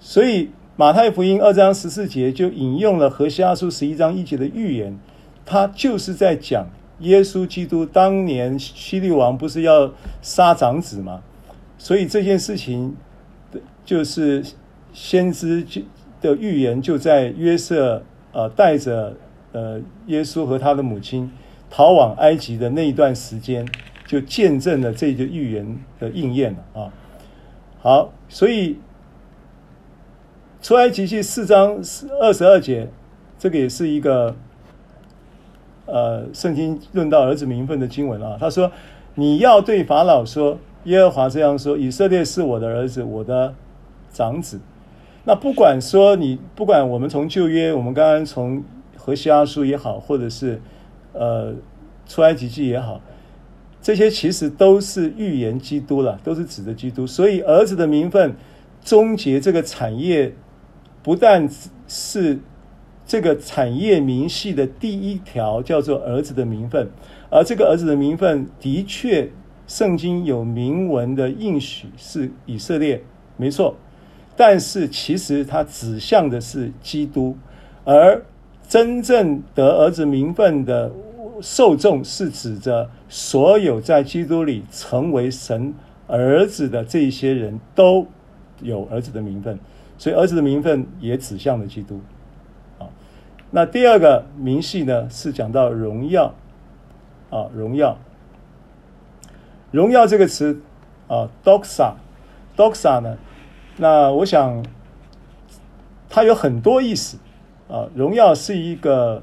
[0.00, 4.98] 所以马太福音二章十四节就引用了何西阿书十一章一节的预言，
[5.46, 6.66] 他就是在讲
[6.98, 11.22] 耶稣基督当年希律王不是要杀长子吗？
[11.78, 12.96] 所以这件事情
[13.84, 14.44] 就是
[14.92, 15.64] 先知
[16.20, 18.02] 的预言，就在约瑟
[18.32, 19.16] 呃带着
[19.52, 21.30] 呃耶稣和他的母亲。
[21.72, 23.64] 逃往埃及的那一段时间，
[24.04, 26.92] 就见证了这个预言的应验了啊！
[27.80, 28.76] 好，所以
[30.60, 31.80] 出埃及记四章
[32.20, 32.88] 二十二节，
[33.38, 34.34] 这个也是一个
[35.86, 38.36] 呃圣经论到儿子名分的经文啊。
[38.40, 38.72] 他说
[39.14, 43.54] ：“你要对法老说，耶和华这样说：以色列是我的儿子，我的
[44.12, 44.58] 长子。
[45.22, 48.64] 那不管说你，不管我们从旧约，我们刚刚从
[49.00, 50.60] 和西阿书也好，或者是。”
[51.12, 51.52] 呃，
[52.06, 53.00] 出埃及记也好，
[53.82, 57.04] 这些其实都是预言基督了，都是指的基督。
[57.04, 58.36] 所以儿子的名分
[58.84, 60.32] 终结这个产业，
[61.02, 61.50] 不但
[61.88, 62.38] 是
[63.04, 66.88] 这个产业明细的第一条叫做儿子的名分，
[67.28, 69.28] 而这个儿子的名分的确，
[69.66, 73.02] 圣经有明文的应许是以色列，
[73.36, 73.74] 没错。
[74.36, 77.36] 但是其实它指向的是基督，
[77.84, 78.22] 而。
[78.70, 80.92] 真正得儿子名分的
[81.42, 85.74] 受众，是指着所有在基督里成为神
[86.06, 88.06] 儿子的这一些人都
[88.60, 89.58] 有儿子的名分，
[89.98, 92.00] 所以儿子的名分也指向了基督。
[92.78, 92.86] 啊，
[93.50, 96.32] 那第二个名系呢，是讲到荣耀，
[97.28, 97.98] 啊，荣耀，
[99.72, 100.60] 荣耀这个词
[101.08, 103.18] 啊，doxa，doxa 呢，
[103.78, 104.64] 那我想
[106.08, 107.18] 它有很多意思。
[107.70, 107.88] 啊。
[107.94, 109.22] 荣耀是一个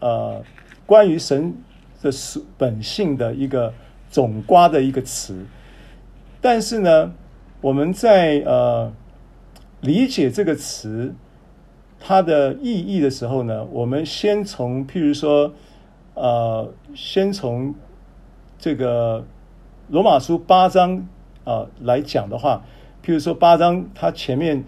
[0.00, 0.42] 呃
[0.84, 1.54] 关于神
[2.02, 2.10] 的
[2.58, 3.72] 本性的一个
[4.10, 5.46] 总瓜的一个词，
[6.40, 7.12] 但是呢，
[7.60, 8.92] 我们在呃
[9.80, 11.14] 理解这个词
[11.98, 15.52] 它的意义的时候呢，我们先从譬如说
[16.14, 17.74] 呃，先从
[18.58, 19.24] 这个。
[19.88, 21.06] 罗马书八章
[21.44, 22.64] 啊、来讲的话，
[23.04, 24.64] 譬如说八章，它前面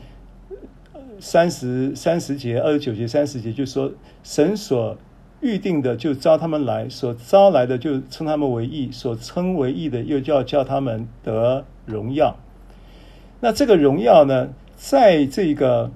[1.21, 3.93] 三十三十节、二十九节、三十节，就说
[4.23, 4.97] 神所
[5.41, 12.37] 预定的就招他们来，所招来的就称他们为义，所称为义的又叫叫他们得荣耀。
[13.41, 15.91] 那这个荣耀呢，在这个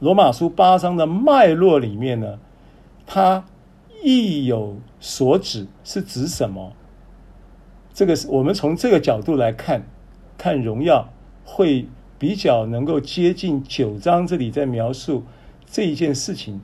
[0.00, 2.38] 罗马书八章的脉络里面呢，
[3.06, 3.44] 它
[4.02, 6.72] 意有所指，是指什么？
[7.94, 9.82] 这个是我们从这个角度来看，
[10.36, 11.08] 看荣耀
[11.44, 11.88] 会
[12.18, 15.24] 比较能够接近九章这里在描述
[15.66, 16.60] 这一件事情，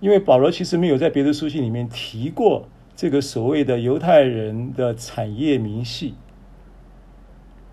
[0.00, 6.14] 因为保罗其实没有在别的书信里面提过这个所谓的犹太人的产业明细，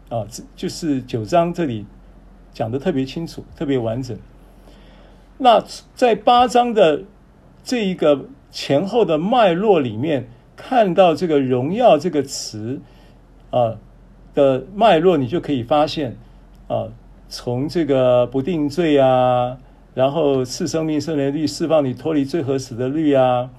[0.10, 1.86] 啊，这就是九章这里
[2.54, 4.18] 讲的特别清楚、特别完整。
[5.38, 5.64] 那
[5.96, 7.04] 在八章的
[7.64, 12.82] 这一个前后的脉络里面，看到这个荣耀这个词。
[13.50, 13.78] 啊
[14.34, 16.16] 的脉络，你就可以发现，
[16.70, 16.88] 啊，
[17.34, 19.58] 从这个不定罪啊，
[19.94, 23.50] 然后赐生命圣灵律释放你脱离罪和死的律啊，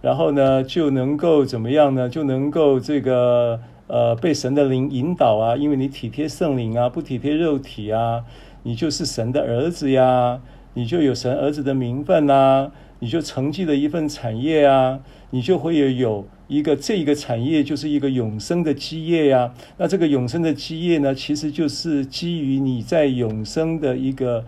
[0.00, 2.08] 然后呢就能够怎么样呢？
[2.08, 8.24] 就能够这个呃被神的灵引导啊，因为你体贴圣灵啊，不体贴肉体啊，
[8.62, 10.40] 你就是神的儿子呀，
[10.72, 15.00] 你就有神儿子的名分呐、你就承继了一份产业啊，
[15.30, 16.26] 你就会有有。
[16.50, 24.44] 一个这一个产业就是一个永生的基业呀，那这个永生的基业呢，其实就是基于你在永生的一个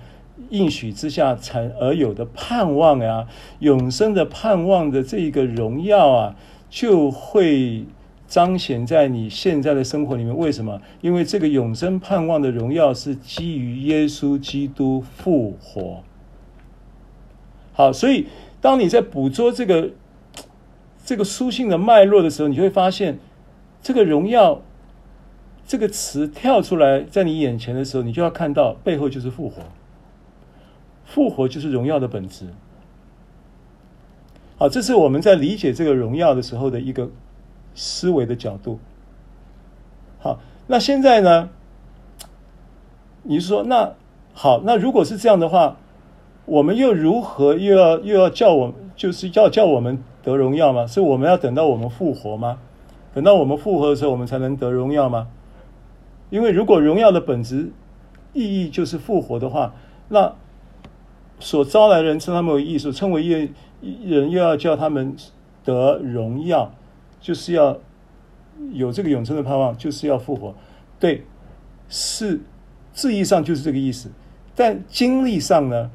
[0.51, 3.29] 应许之下才而有的盼望呀，
[3.61, 6.35] 永生的盼望的这一个荣耀啊，
[6.69, 7.85] 就会
[8.27, 10.37] 彰显在你现在的生活里面。
[10.37, 10.83] 为什么？
[11.03, 16.03] 因为这个永生盼望的荣耀是基于耶稣基督复活。
[17.73, 18.27] 好，所以
[18.61, 19.91] 当你在捕捉这个。
[21.13, 23.19] 这个书信的脉络的时候，你就会发现，
[23.83, 24.63] 这个荣耀
[25.67, 29.61] 这个词跳出来在你眼前的时候，你就要看到背后就是复活，
[31.05, 32.47] 复活就是荣耀的本质。
[34.57, 37.11] 好，这是我们在理解这个荣耀的时候的一个
[37.75, 38.81] 思维的角度。
[40.19, 41.51] 好，那现在呢？
[43.25, 43.93] 你说那
[44.33, 45.77] 好，那如果是这样的话，
[46.47, 50.03] 我们又如何又要又要叫我，就是要叫我们？
[50.23, 50.87] 得荣耀吗？
[50.87, 52.59] 是我们要等到我们复活吗？
[53.15, 55.29] 等到我们复活的时候，我们才能得荣耀吗？
[56.31, 57.73] 因为如果荣耀的本质
[58.33, 59.75] 意义就是复活的话，
[60.09, 60.35] 那
[61.39, 63.51] 所招来的人称他们为义，所称为义
[64.09, 65.15] 人又要叫他们
[65.65, 66.73] 得荣耀，
[67.21, 67.77] 就是要
[68.73, 70.55] 有这个永生的盼望，就是要复活。
[70.99, 71.25] 对，
[71.89, 72.41] 是
[72.93, 74.11] 字义上就是这个意思，
[74.55, 75.91] 但经历上呢，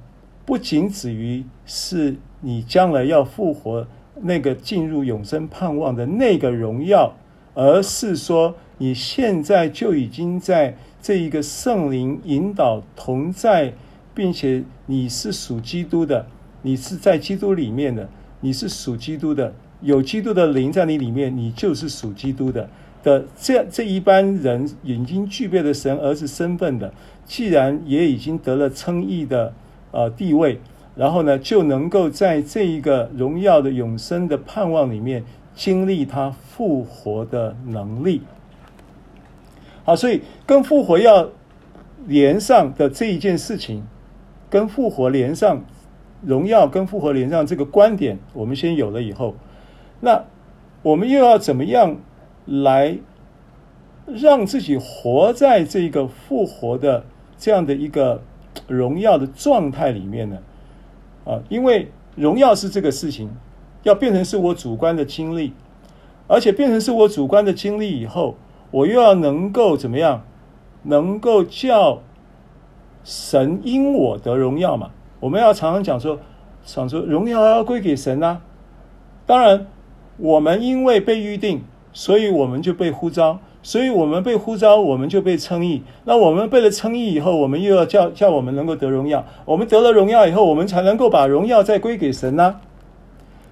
[0.45, 3.87] 不仅止于是你将来要复活。
[4.21, 7.15] 那个进入永生盼望的那个荣耀，
[7.53, 13.73] 而是说你现在就已经在这一个圣灵引导同在，
[14.13, 16.27] 并且你是属基督的，
[16.61, 18.09] 你是在基督里面的，
[18.41, 22.69] 你是属基督的，有基督的灵在你里面，你就是属基督的
[23.03, 26.93] 的这这一般人已经具备了神儿子身份的，
[27.25, 29.53] 既然也已经得了称义的
[29.91, 30.59] 呃地位。
[30.97, 35.23] 然后呢，就能够在这一个荣耀的永生的盼望里面
[35.53, 38.23] 经历他复活的能力。
[39.83, 41.29] 好，所以跟复活要
[42.07, 43.83] 连上的这一件事情，
[44.49, 45.63] 跟复活连上，
[46.21, 49.35] 荣耀跟复活连上这个观点，我们先有了以后，
[49.99, 50.23] 那
[50.81, 51.95] 我们又要怎么样
[52.45, 52.97] 来
[54.07, 57.05] 让自己活在这个复活的
[57.37, 58.21] 这样的一个
[58.67, 60.37] 荣耀的状态里面呢？
[61.27, 63.29] 啊，因为荣耀是这个事情，
[63.83, 65.51] 要变成是我主观的经历，
[66.27, 68.35] 而且变成是我主观的经历以后，
[68.71, 70.23] 我又要能够怎么样，
[70.83, 72.01] 能够叫
[73.03, 74.91] 神因我得荣耀嘛？
[75.19, 76.19] 我们要常常讲说，
[76.63, 78.41] 想说荣耀要归给神啊。
[79.25, 79.67] 当然，
[80.15, 83.39] 我们因为被预定，所以我们就被呼召。
[83.67, 85.83] 所以我们被呼召，我们就被称义。
[86.05, 89.25] 那我们被了称义以后，我们又要叫叫我们能够得荣耀。
[89.43, 92.61] 我们得了荣耀以后，我们才能够把荣耀再归给神呢、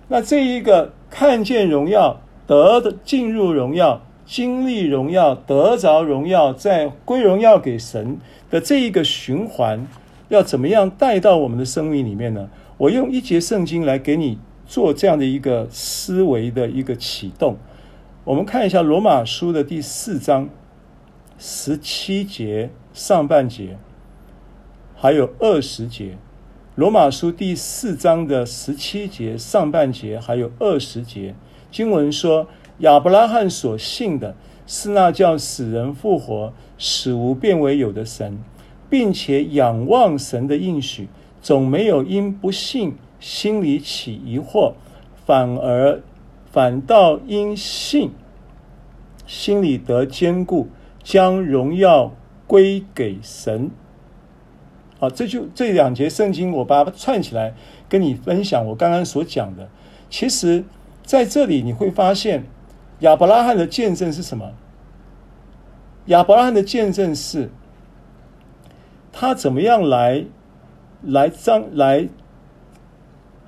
[0.07, 8.17] 那这一个看见荣耀、得的进入荣耀，经历荣耀，得着荣耀，再归荣耀给神
[8.49, 9.85] 的这一个循环，
[10.29, 12.49] 要怎么样带到我们的生命里面呢？
[12.77, 17.57] 我用一节圣经来给你做这样的一个思维的一个启动。
[18.25, 20.49] 我们看一下罗马书的第四章
[21.37, 23.77] 十七节上半节，
[24.95, 26.17] 还有二十节。
[26.73, 31.35] 罗马书第四章的十七节上半节，还有二十节，
[31.69, 32.47] 经文说：
[32.79, 38.39] 亚伯拉罕所信的是那叫死人复活、使无变为有的神，
[38.89, 41.07] 并且仰望神的应许，
[41.43, 44.73] 总没有因不信心里起疑惑，
[45.27, 46.01] 反而
[46.55, 48.11] 反倒因信
[49.27, 50.69] 心里得坚固，
[51.03, 52.13] 将荣耀
[52.47, 53.69] 归给神。
[54.97, 57.53] 好，这就这两节圣经，我把它串起来
[57.89, 58.65] 跟你分享。
[58.67, 59.67] 我刚刚所讲的，
[60.09, 60.63] 其实
[61.03, 62.45] 在这里你会发现，
[62.99, 64.53] 亚伯拉罕的见证是什么？
[66.05, 67.51] 亚伯拉罕的见证是，
[69.11, 70.23] 他怎么样来
[71.01, 72.07] 来彰来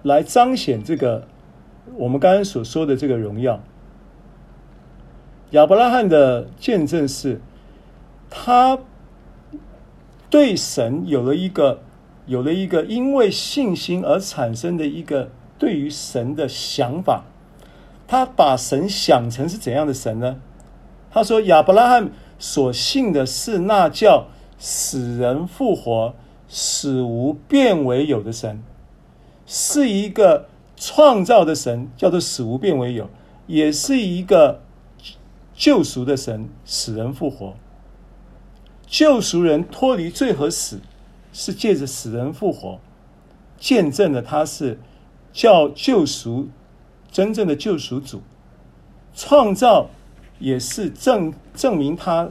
[0.03, 1.25] 来彰显这个
[1.97, 3.61] 我们刚刚所说的这个荣耀。
[5.51, 7.41] 亚伯拉罕的见证是，
[8.29, 8.79] 他。
[10.29, 11.79] 对神有了一个，
[12.25, 17.23] 有了一个因为信心而产生的一个对于神的想法。
[18.05, 20.41] 他把神想成是怎样的神呢？
[21.09, 24.27] 他说：“亚伯拉罕所信的是那叫
[24.57, 26.13] 死人复活、
[26.49, 28.61] 使无变为有的神，
[29.45, 30.47] 是一个
[30.77, 33.09] 创造的神，叫做死无变为有，
[33.47, 34.61] 也是一个
[35.53, 37.55] 救赎的神，使人复活。”
[38.87, 40.79] 救赎人脱离罪和死，
[41.33, 42.79] 是借着死人复活，
[43.57, 44.79] 见证了他是
[45.33, 46.47] 叫救赎
[47.11, 48.21] 真正的救赎主，
[49.13, 49.89] 创造
[50.39, 52.29] 也是证证明他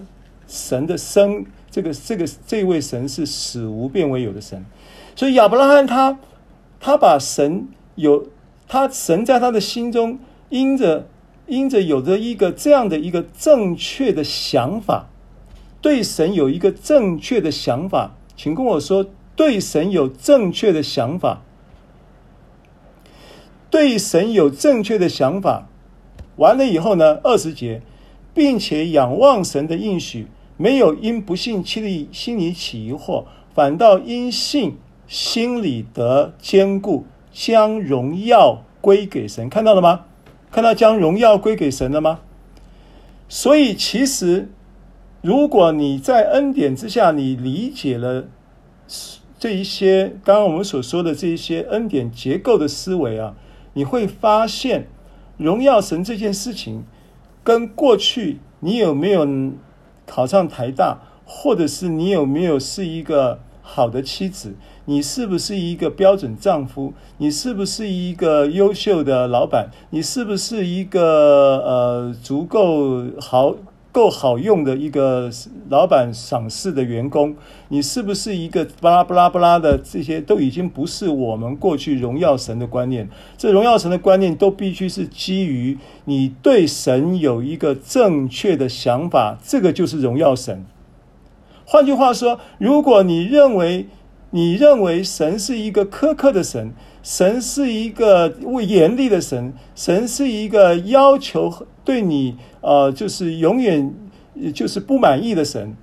[0.49, 4.65] 神的生，这个这个这位神是死无变为有的神，
[5.15, 6.19] 所以亚伯拉罕他
[6.81, 8.27] 他把神有
[8.69, 11.07] 他神在他的心中因着
[11.47, 15.07] 因着有着一个这样的一个正确的想法。
[15.83, 19.07] 对神有一个正确的想法，请跟我说，
[19.37, 21.43] 对神有正确的想法，
[23.71, 25.69] 对神有正确的想法。
[26.37, 27.83] 完了以后呢，二十节，
[28.35, 37.07] 并且仰望神的应许，没有因不信心里心里起疑惑，反倒因信心里得坚固，
[37.39, 39.51] 将荣耀归给神。
[39.51, 40.07] 看到了吗？
[40.51, 42.21] 看到将荣耀归给神了吗？
[43.29, 44.49] 所以其实。
[45.23, 48.29] 如果你在恩典之下，你理解了
[49.41, 53.35] 这一些刚刚我们所说的这一些恩典结构的思维啊，
[53.73, 54.87] 你会发现
[55.37, 56.85] 荣耀神这件事情，
[57.43, 59.27] 跟过去你有没有
[60.07, 64.55] 考上台大，或者是你有没有是一个好的妻子，
[64.85, 73.57] 你是不是一个标准丈夫，你是不是一个优秀的老板，你是不是一个呃足够好。
[73.97, 75.31] 够好用的一个
[75.71, 77.35] 老板赏识的员工，
[77.69, 83.09] 你是不是一个巴拉巴拉巴拉的这些都已经不是我们过去荣耀神的观念。
[83.39, 90.67] 这荣耀神的观念都必须是基于你对神有一个正确的想法，这个就是荣耀神。
[91.67, 93.89] 换句话说，如果你认为
[94.31, 96.73] 你认为神是一个苛刻的神，
[97.03, 98.35] 神是一个
[98.67, 102.37] 严厉的神，神是一个要求对你。
[102.61, 103.95] 呃，就是永远
[104.53, 105.77] 就是不满意的神，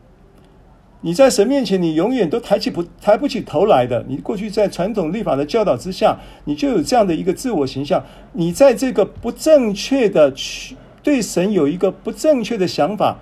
[0.99, 4.03] 你在神面前，你永远都抬起不抬不起头来的。
[4.09, 8.03] 你过去在传统律法的教导之下，你就有这样的一个自我形象。
[8.33, 13.19] 你在这个不正确的去对神有一个不正确的想法，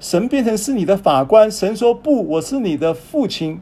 [0.00, 1.50] 神变成是你的法官。
[1.50, 3.60] 神说不，我是你的父亲，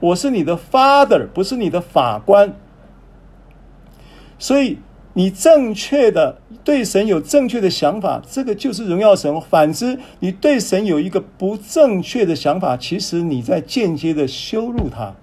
[0.00, 2.54] 我是你的 father，不是你的法官。
[4.38, 4.78] 所以。
[5.14, 9.40] 你正确的对神有正确的想法，这个就是荣耀神。
[9.40, 15.16] 反之，你对神有一个不正确的想法，其实你在间接的羞辱他。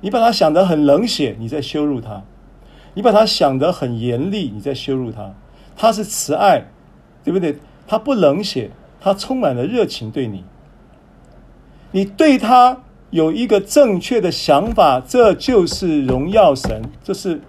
[0.00, 2.24] 你把他想得很冷血，你在羞辱他；
[2.94, 5.32] 你把他想得很严厉，你在羞辱他。
[5.76, 6.64] 他是慈爱，
[7.22, 7.56] 对不对？
[7.92, 8.70] 他不冷血，
[9.02, 10.44] 他充满了热情对你。
[11.90, 16.80] 你对他有一个正确的想法，这就是荣耀神。
[17.04, 17.42] 这是。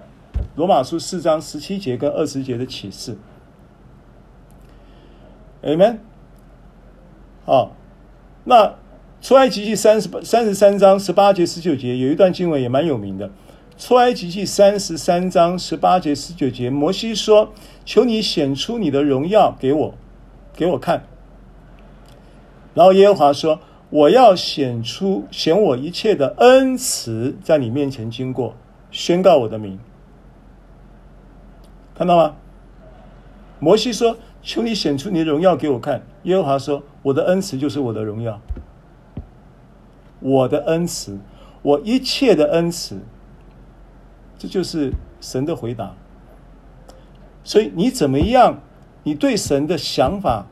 [0.55, 3.15] 罗马书四章十七节跟二十节的启示
[5.63, 5.99] ，Amen。
[7.45, 7.71] 好，
[8.43, 8.75] 那
[9.21, 13.31] 出埃及记三十三十三章十八节十九节有一段经文也蛮有名的。
[13.77, 17.53] 出埃及记三十三章十八节十九节，摩西说
[17.85, 19.95] ：“求你显出你的荣耀给我，
[20.53, 21.03] 给我看。”
[22.73, 23.59] 然后耶和华说
[23.89, 28.55] ：“我要显出显我一切的恩慈，在你面前经过，
[28.89, 29.79] 宣告我的名。”
[31.95, 32.35] 看到吗？
[33.59, 38.41] 摩西说：“求你显出你的荣耀给我看。”耶和华说：“我的恩慈就是我的荣耀，
[40.19, 41.19] 我的恩慈，
[41.61, 42.99] 我一切的恩慈。”
[44.39, 45.93] 这就是神的回答。
[47.43, 48.59] 所以你怎么样？
[49.03, 50.45] 你对神的想法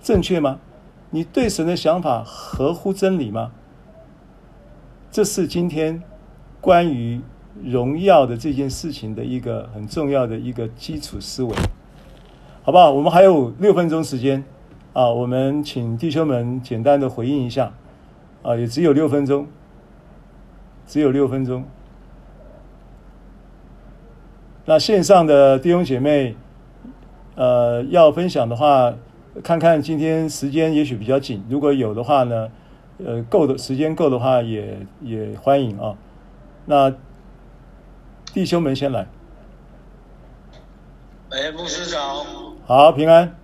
[0.00, 0.58] 正确吗？
[1.10, 3.52] 你对神的想法合乎真理吗？
[5.10, 6.02] 这是今天
[6.60, 7.20] 关于
[7.64, 11.54] 荣耀的这件事情的一个很重要的一个基础思维，
[12.62, 12.90] 好不好？
[12.90, 14.44] 我们还有六分钟时间
[14.92, 17.72] 啊，我们请弟兄们简单的回应一下
[18.42, 19.46] 啊，也只有六分钟，
[20.86, 21.64] 只有六分钟。
[24.66, 26.36] 那线上的弟兄姐妹，
[27.36, 28.92] 呃，要分享的话，
[29.44, 32.50] 看看今天时间也许比较紧，如果有的话呢，
[32.98, 35.94] 呃，够的时间够的话也，也也欢迎啊。
[36.64, 36.92] 那
[38.32, 39.06] 弟兄们先来。
[41.30, 42.24] 哎，牧师长。
[42.66, 43.36] 好，平安。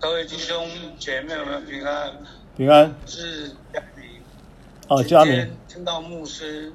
[0.00, 0.66] 各位弟兄
[0.98, 2.12] 姐妹们平安。
[2.56, 2.94] 平安。
[3.06, 4.04] 是佳明。
[4.88, 5.50] 哦，佳明。
[5.68, 6.72] 听到牧师。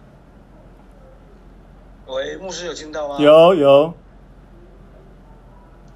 [2.07, 3.17] 喂，牧师有听到吗？
[3.19, 3.93] 有有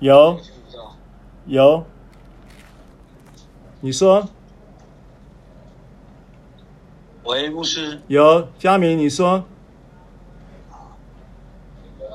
[0.04, 0.38] 有
[1.46, 1.86] 有，
[3.80, 4.28] 你说。
[7.24, 8.02] 喂，牧师。
[8.10, 9.46] 有，佳明，你说。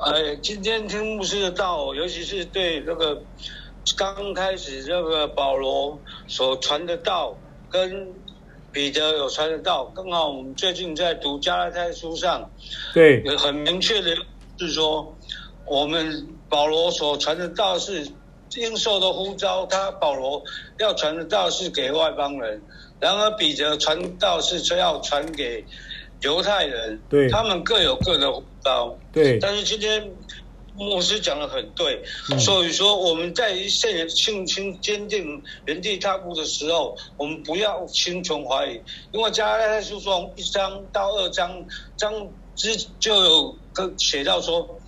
[0.03, 3.23] 哎，今天听牧师的道，尤其是对那个
[3.97, 7.35] 刚开始这个保罗所传的道
[7.71, 8.13] 跟。
[8.71, 12.47] 彼得有传的道，刚好我们最近在读加拉太书上，
[12.93, 14.15] 对，有很明确的
[14.59, 15.17] 是说，
[15.65, 18.07] 我们保罗所传的道是
[18.55, 20.43] 应受的呼召，他保罗
[20.79, 22.61] 要传的道是给外邦人，
[22.99, 25.63] 然而彼得传道是要传给
[26.21, 30.11] 犹太人，对，他们各有各的呼召，对，但是今天。
[30.75, 32.01] 牧师讲的很对，
[32.39, 38.79] 所以说我们在信信心坚定原地踏步的时候，我们不要心存怀疑，
[39.11, 41.65] 因为加拉太书从一章到二章
[41.97, 44.79] 章之就有个写到说，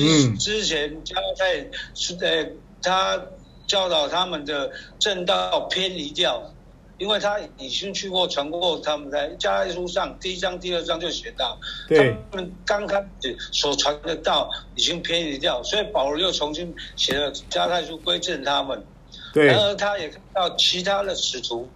[0.00, 2.46] 之之前加拉太是呃
[2.82, 3.20] 他
[3.66, 6.50] 教导他们的正道偏离掉。
[6.98, 11.58] 因为他已经去过传过，他们在加拉太书上第一章、第二章就写到，
[11.88, 18.84] 他们刚开始所传的道已经偏离掉，所以保罗又重新写了加拉太书归正他们。
[19.32, 21.68] 对，然而他也看到其他的使徒，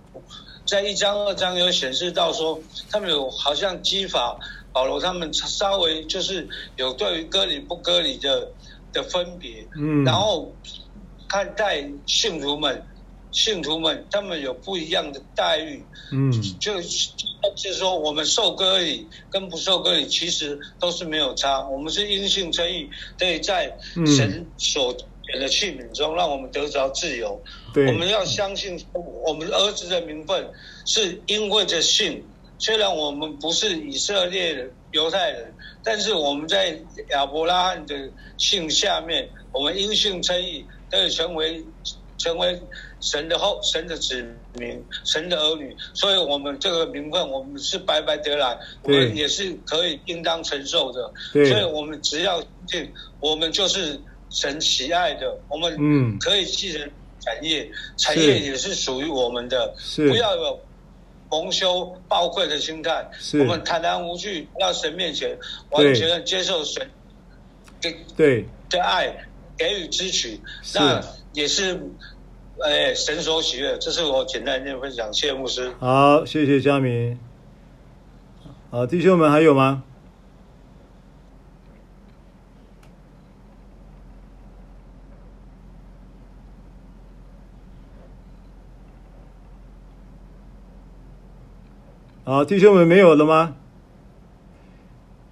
[0.65, 2.61] 在一章、二章有显示到说，
[2.93, 4.39] 他们有好像激法
[4.77, 6.47] 保罗他们稍微就是
[6.77, 8.47] 有对于割礼不割礼的
[8.93, 10.53] 的分别，嗯，然后
[11.27, 12.85] 看待信徒们。
[13.33, 16.83] 信徒们，他们有不一样的待遇，嗯，就就
[17.57, 21.67] 是说，我们受割礼跟不受割礼，其实都是没有差。
[21.69, 22.89] 我们是因信称义，
[23.19, 23.77] 对，在
[24.07, 24.97] 神所
[25.31, 27.39] 选的器皿中，让我们得着自由。
[27.75, 28.79] 对，我们要相信，
[29.27, 30.51] 我们儿子的名分
[30.87, 32.23] 是因为着信。
[32.59, 36.79] 虽然我们不是以色列的犹太人，但是我们在
[37.11, 37.95] 亚伯拉罕的
[38.39, 41.65] 姓下面，我们因信称义，可以成为。
[42.19, 42.59] 成为
[43.03, 51.13] 神的后，神的子民，神的儿女，所以我们这个名分，我们是白白得来，我们也是可以应当承受的。
[51.31, 54.01] 所以我们只要进，我们就是
[54.31, 59.75] 神喜爱的，我们嗯，可以继承产业，产业也是属于我们的。
[59.95, 60.59] 不要有
[61.31, 63.09] 蒙羞抱愧的心态，
[63.41, 65.37] 我们坦然无惧到神面前，
[65.71, 66.91] 完全接受神
[67.81, 69.15] 给对的爱，
[69.57, 70.41] 给予支取。
[70.75, 71.03] 那。
[71.37, 71.79] 也是，
[72.65, 75.71] 哎，神所喜悦，这是我简单的分享，谢谢牧师。
[75.79, 77.21] 好，谢谢佳明。
[78.71, 79.83] 好，弟兄们还有吗？
[92.29, 93.55] 好，弟兄们没有了吗？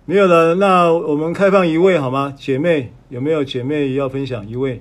[0.05, 2.33] 没有了，那我们开放一位好吗？
[2.39, 4.81] 姐妹，有没有姐妹要分享一位？